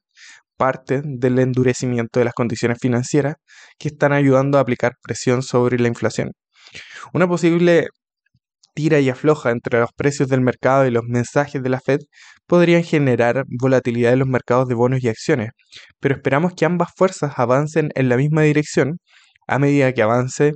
parte 0.58 1.02
del 1.04 1.40
endurecimiento 1.40 2.20
de 2.20 2.26
las 2.26 2.36
condiciones 2.36 2.78
financieras 2.80 3.38
que 3.80 3.88
están 3.88 4.14
ayudando 4.14 4.60
a 4.60 4.62
aplicar 4.62 4.92
presión 5.02 5.42
sobre 5.42 5.80
la 5.80 5.88
inflación. 5.88 6.34
Una 7.14 7.28
posible 7.28 7.88
tira 8.76 9.00
y 9.00 9.10
afloja 9.10 9.50
entre 9.50 9.80
los 9.80 9.90
precios 9.96 10.30
del 10.30 10.42
mercado 10.42 10.86
y 10.86 10.92
los 10.92 11.06
mensajes 11.06 11.64
de 11.64 11.70
la 11.70 11.80
Fed 11.82 12.02
podrían 12.46 12.84
generar 12.84 13.44
volatilidad 13.60 14.14
en 14.14 14.20
los 14.20 14.28
mercados 14.28 14.68
de 14.68 14.76
bonos 14.76 15.04
y 15.04 15.08
acciones, 15.08 15.50
pero 16.00 16.14
esperamos 16.14 16.54
que 16.56 16.66
ambas 16.66 16.90
fuerzas 16.96 17.34
avancen 17.38 17.90
en 17.96 18.08
la 18.08 18.18
misma 18.18 18.44
dirección 18.44 19.00
a 19.48 19.58
medida 19.58 19.94
que 19.94 20.04
avance 20.04 20.52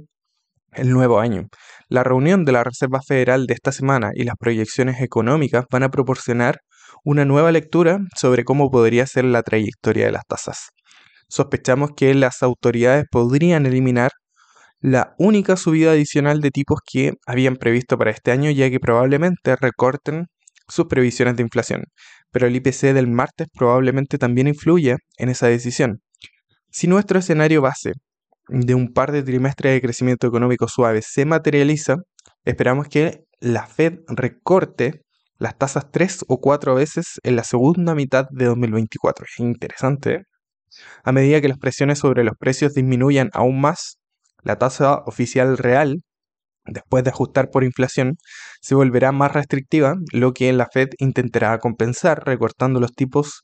el 0.73 0.89
nuevo 0.89 1.19
año. 1.19 1.47
La 1.89 2.03
reunión 2.03 2.45
de 2.45 2.51
la 2.51 2.63
Reserva 2.63 2.99
Federal 3.05 3.45
de 3.45 3.53
esta 3.53 3.71
semana 3.71 4.11
y 4.13 4.23
las 4.23 4.35
proyecciones 4.39 5.01
económicas 5.01 5.65
van 5.71 5.83
a 5.83 5.89
proporcionar 5.89 6.59
una 7.03 7.25
nueva 7.25 7.51
lectura 7.51 7.99
sobre 8.15 8.43
cómo 8.43 8.69
podría 8.69 9.05
ser 9.07 9.25
la 9.25 9.43
trayectoria 9.43 10.05
de 10.05 10.11
las 10.11 10.25
tasas. 10.27 10.69
Sospechamos 11.29 11.91
que 11.95 12.13
las 12.13 12.43
autoridades 12.43 13.05
podrían 13.11 13.65
eliminar 13.65 14.11
la 14.79 15.15
única 15.17 15.57
subida 15.57 15.91
adicional 15.91 16.39
de 16.39 16.51
tipos 16.51 16.79
que 16.85 17.13
habían 17.25 17.55
previsto 17.55 17.97
para 17.97 18.11
este 18.11 18.31
año, 18.31 18.51
ya 18.51 18.69
que 18.69 18.79
probablemente 18.79 19.55
recorten 19.55 20.27
sus 20.67 20.85
previsiones 20.85 21.35
de 21.35 21.43
inflación, 21.43 21.85
pero 22.31 22.47
el 22.47 22.55
IPC 22.55 22.93
del 22.93 23.07
martes 23.07 23.47
probablemente 23.53 24.17
también 24.17 24.47
influye 24.47 24.97
en 25.17 25.29
esa 25.29 25.47
decisión. 25.47 26.01
Si 26.69 26.87
nuestro 26.87 27.19
escenario 27.19 27.61
base 27.61 27.93
de 28.49 28.75
un 28.75 28.93
par 28.93 29.11
de 29.11 29.23
trimestres 29.23 29.73
de 29.73 29.81
crecimiento 29.81 30.27
económico 30.27 30.67
suave 30.67 31.01
se 31.01 31.25
materializa, 31.25 31.95
esperamos 32.45 32.87
que 32.87 33.23
la 33.39 33.67
Fed 33.67 33.99
recorte 34.07 35.01
las 35.37 35.57
tasas 35.57 35.91
tres 35.91 36.25
o 36.27 36.39
cuatro 36.39 36.75
veces 36.75 37.19
en 37.23 37.35
la 37.35 37.43
segunda 37.43 37.93
mitad 37.93 38.25
de 38.31 38.45
2024. 38.45 39.25
Es 39.25 39.39
interesante. 39.39 40.13
¿eh? 40.13 40.23
A 41.03 41.11
medida 41.11 41.41
que 41.41 41.47
las 41.47 41.59
presiones 41.59 41.99
sobre 41.99 42.23
los 42.23 42.35
precios 42.37 42.73
disminuyan 42.73 43.29
aún 43.33 43.61
más, 43.61 43.97
la 44.43 44.57
tasa 44.57 45.03
oficial 45.05 45.57
real, 45.57 46.01
después 46.65 47.03
de 47.03 47.11
ajustar 47.11 47.49
por 47.49 47.63
inflación, 47.63 48.15
se 48.61 48.75
volverá 48.75 49.11
más 49.11 49.33
restrictiva, 49.33 49.95
lo 50.11 50.33
que 50.33 50.51
la 50.53 50.67
Fed 50.71 50.89
intentará 50.97 51.57
compensar 51.59 52.25
recortando 52.25 52.79
los 52.79 52.93
tipos 52.93 53.41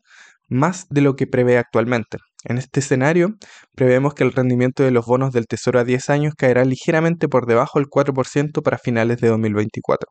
más 0.53 0.87
de 0.89 1.01
lo 1.01 1.15
que 1.15 1.27
prevé 1.27 1.57
actualmente. 1.57 2.17
En 2.45 2.57
este 2.57 2.79
escenario, 2.81 3.35
prevemos 3.75 4.13
que 4.13 4.23
el 4.23 4.33
rendimiento 4.33 4.83
de 4.83 4.91
los 4.91 5.05
bonos 5.05 5.33
del 5.33 5.47
Tesoro 5.47 5.79
a 5.79 5.83
10 5.83 6.09
años 6.09 6.33
caerá 6.37 6.65
ligeramente 6.65 7.27
por 7.27 7.45
debajo 7.45 7.79
del 7.79 7.87
4% 7.87 8.61
para 8.61 8.77
finales 8.77 9.19
de 9.19 9.29
2024. 9.29 10.09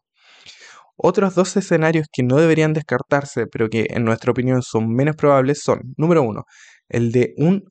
Otros 0.96 1.34
dos 1.34 1.56
escenarios 1.56 2.06
que 2.12 2.22
no 2.22 2.36
deberían 2.36 2.72
descartarse, 2.72 3.46
pero 3.46 3.68
que 3.68 3.86
en 3.90 4.04
nuestra 4.04 4.30
opinión 4.30 4.62
son 4.62 4.88
menos 4.94 5.16
probables, 5.16 5.60
son, 5.62 5.80
número 5.96 6.22
uno, 6.22 6.44
el 6.88 7.12
de 7.12 7.34
un 7.38 7.64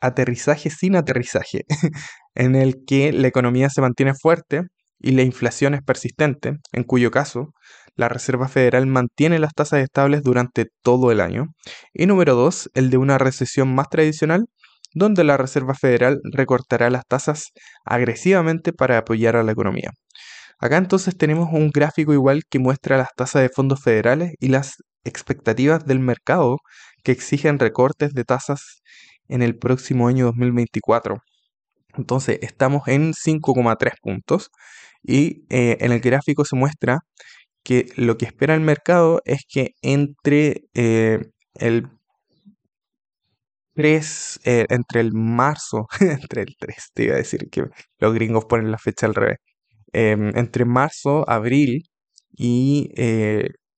aterrizaje 0.00 0.70
sin 0.70 0.96
aterrizaje, 0.96 1.64
en 2.34 2.56
el 2.56 2.84
que 2.86 3.12
la 3.12 3.28
economía 3.28 3.70
se 3.70 3.80
mantiene 3.80 4.14
fuerte 4.14 4.62
y 4.98 5.12
la 5.12 5.22
inflación 5.22 5.74
es 5.74 5.82
persistente, 5.82 6.56
en 6.72 6.84
cuyo 6.84 7.10
caso 7.10 7.52
la 7.94 8.08
Reserva 8.08 8.48
Federal 8.48 8.86
mantiene 8.86 9.38
las 9.38 9.54
tasas 9.54 9.80
estables 9.80 10.22
durante 10.22 10.66
todo 10.82 11.10
el 11.10 11.20
año. 11.20 11.46
Y 11.92 12.06
número 12.06 12.34
dos, 12.34 12.70
el 12.74 12.90
de 12.90 12.96
una 12.96 13.18
recesión 13.18 13.74
más 13.74 13.88
tradicional, 13.88 14.46
donde 14.94 15.24
la 15.24 15.36
Reserva 15.36 15.74
Federal 15.74 16.20
recortará 16.32 16.90
las 16.90 17.04
tasas 17.06 17.50
agresivamente 17.84 18.72
para 18.72 18.98
apoyar 18.98 19.36
a 19.36 19.42
la 19.42 19.52
economía. 19.52 19.90
Acá 20.60 20.76
entonces 20.76 21.16
tenemos 21.16 21.48
un 21.52 21.70
gráfico 21.70 22.12
igual 22.12 22.42
que 22.48 22.58
muestra 22.58 22.96
las 22.96 23.14
tasas 23.16 23.42
de 23.42 23.48
fondos 23.48 23.82
federales 23.82 24.32
y 24.40 24.48
las 24.48 24.76
expectativas 25.04 25.84
del 25.84 26.00
mercado 26.00 26.58
que 27.04 27.12
exigen 27.12 27.58
recortes 27.58 28.12
de 28.12 28.24
tasas 28.24 28.80
en 29.28 29.42
el 29.42 29.56
próximo 29.56 30.08
año 30.08 30.26
2024. 30.26 31.16
Entonces 31.96 32.38
estamos 32.42 32.86
en 32.88 33.12
5,3 33.12 33.92
puntos 34.00 34.50
y 35.02 35.44
eh, 35.50 35.78
en 35.80 35.92
el 35.92 36.00
gráfico 36.00 36.44
se 36.44 36.56
muestra 36.56 37.00
que 37.64 37.86
lo 37.96 38.18
que 38.18 38.26
espera 38.26 38.54
el 38.54 38.60
mercado 38.62 39.22
es 39.24 39.44
que 39.48 39.72
entre 39.82 40.64
eh, 40.74 41.20
el 41.54 41.88
3, 43.74 44.40
eh, 44.44 44.66
entre 44.70 45.00
el 45.00 45.12
marzo, 45.12 45.86
entre 46.00 46.42
el 46.42 46.56
3, 46.58 46.90
te 46.94 47.04
iba 47.04 47.14
a 47.14 47.18
decir 47.18 47.48
que 47.50 47.64
los 47.98 48.14
gringos 48.14 48.44
ponen 48.46 48.70
la 48.70 48.78
fecha 48.78 49.06
al 49.06 49.14
revés, 49.14 49.38
em, 49.92 50.36
entre 50.36 50.64
marzo, 50.64 51.28
abril 51.28 51.84
y 52.36 52.90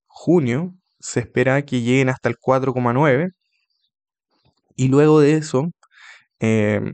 junio 0.07 0.75
se 1.01 1.21
espera 1.21 1.63
que 1.65 1.83
lleguen 1.83 2.11
hasta 2.11 2.29
el 2.29 2.37
4,9 2.39 3.31
y 4.77 4.89
luego 4.89 5.21
de 5.21 5.35
eso 5.37 5.71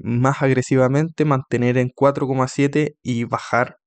más 0.03 0.43
agresivamente 0.43 1.25
mantener 1.25 1.79
en 1.79 1.91
4,7 1.91 2.97
y 3.03 3.25
bajar 3.25 3.79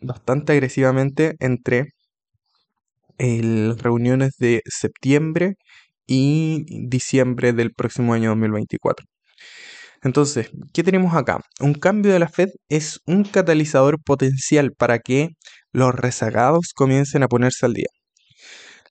bastante 0.00 0.52
agresivamente 0.52 1.34
entre 1.40 1.86
las 3.18 3.80
reuniones 3.82 4.32
de 4.38 4.62
septiembre 4.66 5.56
y 6.06 6.64
diciembre 6.88 7.52
del 7.52 7.72
próximo 7.72 8.14
año 8.14 8.30
2024. 8.30 9.06
Entonces, 10.02 10.50
¿qué 10.72 10.82
tenemos 10.82 11.14
acá? 11.14 11.40
Un 11.60 11.74
cambio 11.74 12.12
de 12.12 12.18
la 12.18 12.28
Fed 12.28 12.48
es 12.68 13.00
un 13.06 13.24
catalizador 13.24 14.02
potencial 14.02 14.72
para 14.72 14.98
que 14.98 15.30
los 15.72 15.94
rezagados 15.94 16.72
comiencen 16.74 17.22
a 17.22 17.28
ponerse 17.28 17.66
al 17.66 17.74
día. 17.74 17.88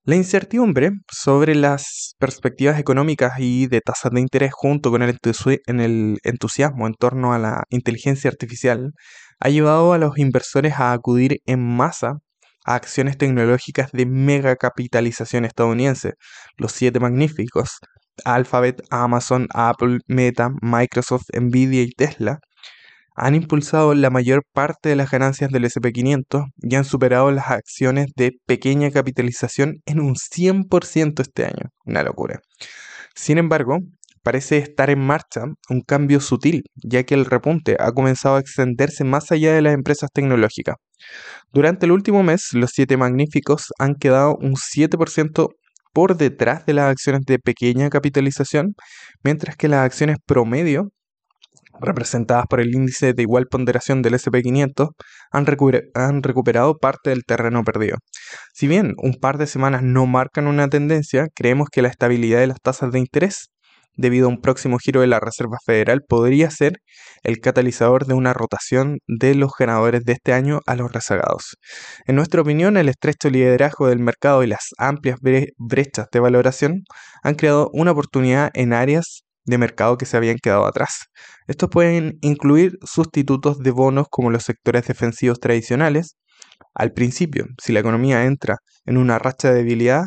La 0.06 0.16
incertidumbre 0.16 0.92
sobre 1.12 1.56
las 1.56 2.16
perspectivas 2.20 2.80
económicas 2.80 3.34
y 3.38 3.68
de 3.68 3.82
tasas 3.82 4.12
de 4.12 4.22
interés 4.22 4.52
junto 4.54 4.92
con 4.92 5.04
el, 5.04 5.20
entusiasmo 6.24 6.88
en 6.88 6.94
torno 6.94 7.34
a 7.34 7.40
la 7.40 7.64
inteligencia 7.70 8.30
artificial 8.30 8.92
ha 9.40 9.50
llevado 9.50 9.94
a 9.94 9.98
los 9.98 10.18
inversores 10.18 10.74
a 10.80 10.94
acudir 10.94 11.40
en 11.46 11.66
masa 11.66 12.18
a 12.66 12.76
acciones 12.76 13.18
tecnológicas 13.18 13.92
de 13.92 14.06
mega 14.06 14.56
capitalización 14.56 15.46
estadounidense, 15.46 16.14
los 16.58 16.72
siete 16.72 17.00
magníficos, 17.00 17.80
Alphabet, 18.26 18.82
Amazon, 18.90 19.48
Apple, 19.54 20.00
Meta, 20.08 20.50
Microsoft, 20.62 21.26
Nvidia 21.34 21.84
y 21.84 21.92
Tesla, 21.92 22.40
han 23.16 23.36
impulsado 23.36 23.94
la 23.96 24.10
mayor 24.10 24.44
parte 24.54 24.90
de 24.90 24.96
las 24.96 25.12
ganancias 25.12 25.52
del 25.52 25.66
SP500 25.66 26.46
y 26.58 26.76
han 26.76 26.86
superado 26.86 27.32
las 27.32 27.50
acciones 27.50 28.08
de 28.16 28.32
pequeña 28.46 28.92
capitalización 28.92 29.82
en 29.86 30.00
un 30.00 30.16
100% 30.16 31.22
este 31.22 31.46
año. 31.46 31.70
Una 31.84 32.04
locura. 32.04 32.40
Sin 33.16 33.38
embargo, 33.38 33.80
parece 34.24 34.58
estar 34.58 34.90
en 34.90 35.00
marcha 35.00 35.44
un 35.70 35.82
cambio 35.82 36.20
sutil, 36.20 36.64
ya 36.76 37.04
que 37.04 37.16
el 37.16 37.26
repunte 37.26 37.78
ha 37.80 37.92
comenzado 37.92 38.36
a 38.36 38.40
extenderse 38.40 39.04
más 39.04 39.32
allá 39.32 39.54
de 39.54 39.62
las 39.62 39.74
empresas 39.74 40.10
tecnológicas. 40.14 40.76
Durante 41.52 41.86
el 41.86 41.92
último 41.92 42.24
mes, 42.24 42.50
los 42.54 42.72
siete 42.74 42.98
magníficos 42.98 43.68
han 43.80 43.96
quedado 43.96 44.36
un 44.36 44.56
7% 44.56 45.50
por 45.94 46.18
detrás 46.18 46.66
de 46.66 46.74
las 46.74 46.92
acciones 46.92 47.22
de 47.26 47.40
pequeña 47.40 47.90
capitalización, 47.90 48.76
mientras 49.24 49.56
que 49.56 49.68
las 49.68 49.86
acciones 49.86 50.18
promedio, 50.26 50.90
representadas 51.82 52.46
por 52.50 52.60
el 52.60 52.76
índice 52.76 53.14
de 53.14 53.22
igual 53.22 53.48
ponderación 53.50 54.02
del 54.02 54.16
SP500, 54.16 54.90
han, 55.32 55.46
han, 55.96 56.24
recuperado 56.24 56.78
parte 56.78 57.10
del 57.10 57.24
terreno 57.24 57.64
perdido. 57.64 57.98
Si 58.54 58.68
bien 58.68 58.94
un 58.98 59.16
par 59.16 59.38
de 59.38 59.48
semanas 59.48 59.82
no 59.84 60.06
marcan 60.06 60.48
una 60.48 60.68
tendencia, 60.68 61.28
creemos 61.34 61.70
que 61.72 61.82
la 61.82 61.88
estabilidad 61.88 62.40
de 62.40 62.48
las 62.48 62.60
tasas 62.62 62.92
de 62.92 63.00
interés 63.00 63.50
debido 64.00 64.28
a 64.28 64.30
un 64.30 64.40
próximo 64.40 64.78
giro 64.80 65.02
de 65.02 65.08
la 65.08 65.20
Reserva 65.20 65.58
Federal, 65.66 66.02
podría 66.08 66.50
ser 66.50 66.80
el 67.24 67.40
catalizador 67.40 68.06
de 68.06 68.14
una 68.14 68.34
rotación 68.34 69.00
de 69.08 69.36
los 69.36 69.52
ganadores 69.60 70.04
de 70.06 70.14
este 70.14 70.32
año 70.32 70.62
a 70.66 70.76
los 70.76 70.92
rezagados. 70.92 71.58
En 72.08 72.16
nuestra 72.16 72.42
opinión, 72.42 72.78
el 72.78 72.88
estrecho 72.88 73.30
liderazgo 73.30 73.88
del 73.88 74.00
mercado 74.00 74.44
y 74.44 74.48
las 74.48 74.70
amplias 74.78 75.20
brechas 75.58 76.08
de 76.12 76.20
valoración 76.20 76.84
han 77.24 77.36
creado 77.36 77.70
una 77.74 77.92
oportunidad 77.92 78.52
en 78.54 78.72
áreas 78.72 79.24
de 79.44 79.58
mercado 79.58 79.98
que 79.98 80.06
se 80.06 80.16
habían 80.16 80.38
quedado 80.38 80.66
atrás. 80.66 81.08
Estos 81.48 81.70
pueden 81.70 82.20
incluir 82.22 82.78
sustitutos 82.84 83.60
de 83.60 83.72
bonos 83.72 84.08
como 84.10 84.32
los 84.32 84.44
sectores 84.44 84.88
defensivos 84.88 85.40
tradicionales. 85.42 86.16
Al 86.74 86.94
principio, 86.94 87.48
si 87.62 87.74
la 87.74 87.82
economía 87.82 88.26
entra 88.26 88.58
en 88.86 88.98
una 88.98 89.20
racha 89.20 89.50
de 89.50 89.56
debilidad, 89.56 90.04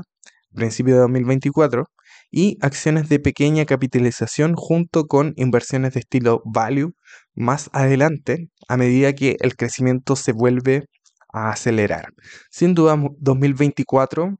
principio 0.54 0.94
de 0.94 1.00
2024, 1.00 1.84
y 2.32 2.56
acciones 2.62 3.08
de 3.08 3.20
pequeña 3.20 3.66
capitalización 3.66 4.54
junto 4.56 5.04
con 5.06 5.34
inversiones 5.36 5.94
de 5.94 6.00
estilo 6.00 6.42
value 6.46 6.94
más 7.34 7.70
adelante 7.72 8.48
a 8.68 8.76
medida 8.76 9.12
que 9.12 9.36
el 9.40 9.54
crecimiento 9.54 10.16
se 10.16 10.32
vuelve 10.32 10.86
a 11.32 11.50
acelerar. 11.50 12.06
Sin 12.50 12.74
duda 12.74 12.98
2024 13.18 14.36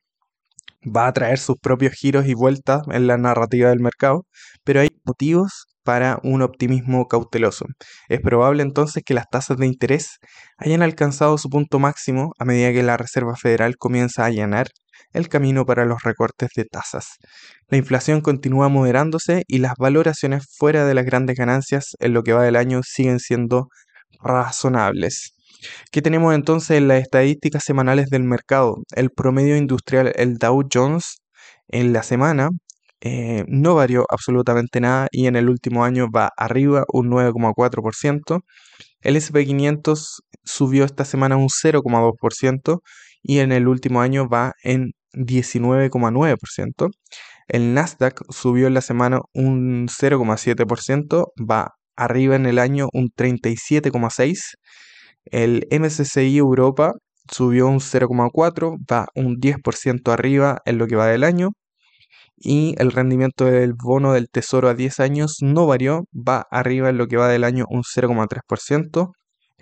va 0.84 1.06
a 1.06 1.12
traer 1.12 1.38
sus 1.38 1.56
propios 1.58 1.92
giros 1.92 2.26
y 2.26 2.34
vueltas 2.34 2.82
en 2.90 3.06
la 3.06 3.18
narrativa 3.18 3.68
del 3.68 3.80
mercado, 3.80 4.26
pero 4.64 4.80
hay 4.80 4.88
motivos 5.04 5.66
para 5.84 6.18
un 6.22 6.42
optimismo 6.42 7.06
cauteloso. 7.08 7.66
Es 8.08 8.20
probable 8.20 8.62
entonces 8.62 9.02
que 9.04 9.14
las 9.14 9.28
tasas 9.30 9.56
de 9.58 9.66
interés 9.66 10.18
hayan 10.56 10.82
alcanzado 10.82 11.38
su 11.38 11.48
punto 11.50 11.78
máximo 11.78 12.32
a 12.38 12.44
medida 12.44 12.72
que 12.72 12.82
la 12.82 12.96
Reserva 12.96 13.36
Federal 13.36 13.76
comienza 13.76 14.22
a 14.22 14.26
allanar 14.26 14.68
el 15.12 15.28
camino 15.28 15.64
para 15.66 15.84
los 15.84 16.02
recortes 16.02 16.50
de 16.56 16.64
tasas. 16.64 17.18
La 17.68 17.78
inflación 17.78 18.20
continúa 18.20 18.68
moderándose 18.68 19.44
y 19.46 19.58
las 19.58 19.74
valoraciones 19.78 20.44
fuera 20.56 20.84
de 20.84 20.94
las 20.94 21.04
grandes 21.04 21.36
ganancias 21.36 21.96
en 22.00 22.12
lo 22.12 22.22
que 22.22 22.32
va 22.32 22.42
del 22.42 22.56
año 22.56 22.80
siguen 22.84 23.20
siendo 23.20 23.68
razonables. 24.22 25.34
¿Qué 25.90 26.02
tenemos 26.02 26.34
entonces 26.34 26.78
en 26.78 26.88
las 26.88 27.02
estadísticas 27.02 27.64
semanales 27.64 28.08
del 28.10 28.24
mercado? 28.24 28.76
El 28.94 29.10
promedio 29.10 29.56
industrial, 29.56 30.12
el 30.16 30.38
Dow 30.38 30.62
Jones, 30.72 31.22
en 31.68 31.92
la 31.92 32.02
semana 32.02 32.50
eh, 33.00 33.44
no 33.48 33.74
varió 33.74 34.04
absolutamente 34.10 34.80
nada 34.80 35.08
y 35.10 35.26
en 35.26 35.36
el 35.36 35.48
último 35.48 35.84
año 35.84 36.08
va 36.14 36.30
arriba 36.36 36.84
un 36.92 37.10
9,4%. 37.10 38.42
El 39.00 39.16
SP500 39.16 40.22
subió 40.44 40.84
esta 40.84 41.04
semana 41.04 41.36
un 41.36 41.48
0,2% 41.48 42.80
y 43.22 43.38
en 43.38 43.52
el 43.52 43.68
último 43.68 44.00
año 44.00 44.28
va 44.28 44.52
en 44.62 44.92
19,9%. 45.14 46.90
El 47.48 47.74
Nasdaq 47.74 48.22
subió 48.30 48.66
en 48.66 48.74
la 48.74 48.80
semana 48.80 49.20
un 49.34 49.88
0,7%, 49.88 51.32
va 51.38 51.72
arriba 51.96 52.36
en 52.36 52.46
el 52.46 52.58
año 52.58 52.88
un 52.92 53.10
37,6%. 53.10 54.56
El 55.24 55.66
MSCI 55.70 56.36
Europa 56.38 56.92
subió 57.30 57.68
un 57.68 57.80
0,4%, 57.80 58.78
va 58.90 59.06
un 59.14 59.36
10% 59.36 60.12
arriba 60.12 60.58
en 60.64 60.78
lo 60.78 60.86
que 60.86 60.96
va 60.96 61.06
del 61.06 61.24
año. 61.24 61.50
Y 62.36 62.74
el 62.78 62.90
rendimiento 62.90 63.44
del 63.44 63.74
bono 63.74 64.12
del 64.14 64.28
tesoro 64.28 64.68
a 64.68 64.74
10 64.74 64.98
años 65.00 65.36
no 65.42 65.66
varió, 65.66 66.04
va 66.12 66.44
arriba 66.50 66.88
en 66.88 66.98
lo 66.98 67.06
que 67.06 67.16
va 67.16 67.28
del 67.28 67.44
año 67.44 67.66
un 67.68 67.82
0,3%. 67.84 69.12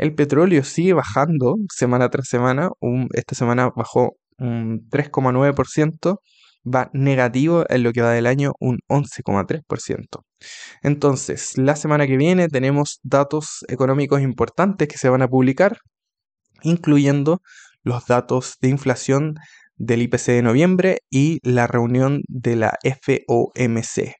El 0.00 0.14
petróleo 0.14 0.64
sigue 0.64 0.94
bajando 0.94 1.56
semana 1.70 2.08
tras 2.08 2.26
semana. 2.26 2.70
esta 3.12 3.34
semana 3.34 3.68
bajó 3.76 4.16
un 4.38 4.88
3,9%. 4.88 6.20
Va 6.64 6.88
negativo 6.94 7.66
en 7.68 7.82
lo 7.82 7.92
que 7.92 8.00
va 8.00 8.10
del 8.12 8.26
año 8.26 8.52
un 8.60 8.78
11,3%. 8.88 10.24
Entonces, 10.82 11.58
la 11.58 11.76
semana 11.76 12.06
que 12.06 12.16
viene 12.16 12.48
tenemos 12.48 13.00
datos 13.02 13.62
económicos 13.68 14.22
importantes 14.22 14.88
que 14.88 14.96
se 14.96 15.10
van 15.10 15.20
a 15.20 15.28
publicar, 15.28 15.76
incluyendo 16.62 17.42
los 17.82 18.06
datos 18.06 18.56
de 18.62 18.68
inflación 18.70 19.34
del 19.80 20.02
IPC 20.02 20.26
de 20.26 20.42
noviembre 20.42 20.98
y 21.10 21.40
la 21.42 21.66
reunión 21.66 22.22
de 22.28 22.54
la 22.54 22.78
FOMC. 22.84 24.14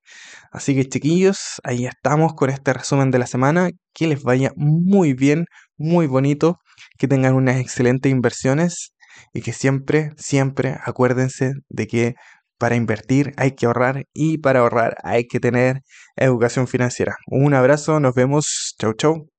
Así 0.51 0.75
que 0.75 0.89
chiquillos, 0.89 1.61
ahí 1.63 1.87
estamos 1.87 2.33
con 2.35 2.51
este 2.51 2.73
resumen 2.73 3.11
de 3.11 3.19
la 3.19 3.27
semana. 3.27 3.71
Que 3.93 4.07
les 4.07 4.23
vaya 4.23 4.53
muy 4.57 5.13
bien, 5.13 5.45
muy 5.77 6.07
bonito, 6.07 6.59
que 6.99 7.09
tengan 7.09 7.35
unas 7.35 7.61
excelentes 7.61 8.11
inversiones 8.11 8.93
y 9.35 9.43
que 9.43 9.53
siempre, 9.53 10.11
siempre 10.17 10.77
acuérdense 10.83 11.53
de 11.69 11.87
que 11.87 12.15
para 12.59 12.77
invertir 12.77 13.33
hay 13.37 13.53
que 13.53 13.67
ahorrar 13.67 14.05
y 14.15 14.39
para 14.39 14.61
ahorrar 14.61 14.97
hay 15.03 15.27
que 15.27 15.41
tener 15.41 15.83
educación 16.17 16.69
financiera. 16.69 17.17
Un 17.27 17.55
abrazo, 17.55 18.01
nos 18.01 18.15
vemos, 18.15 18.75
chau 18.79 18.95
chau. 18.95 19.31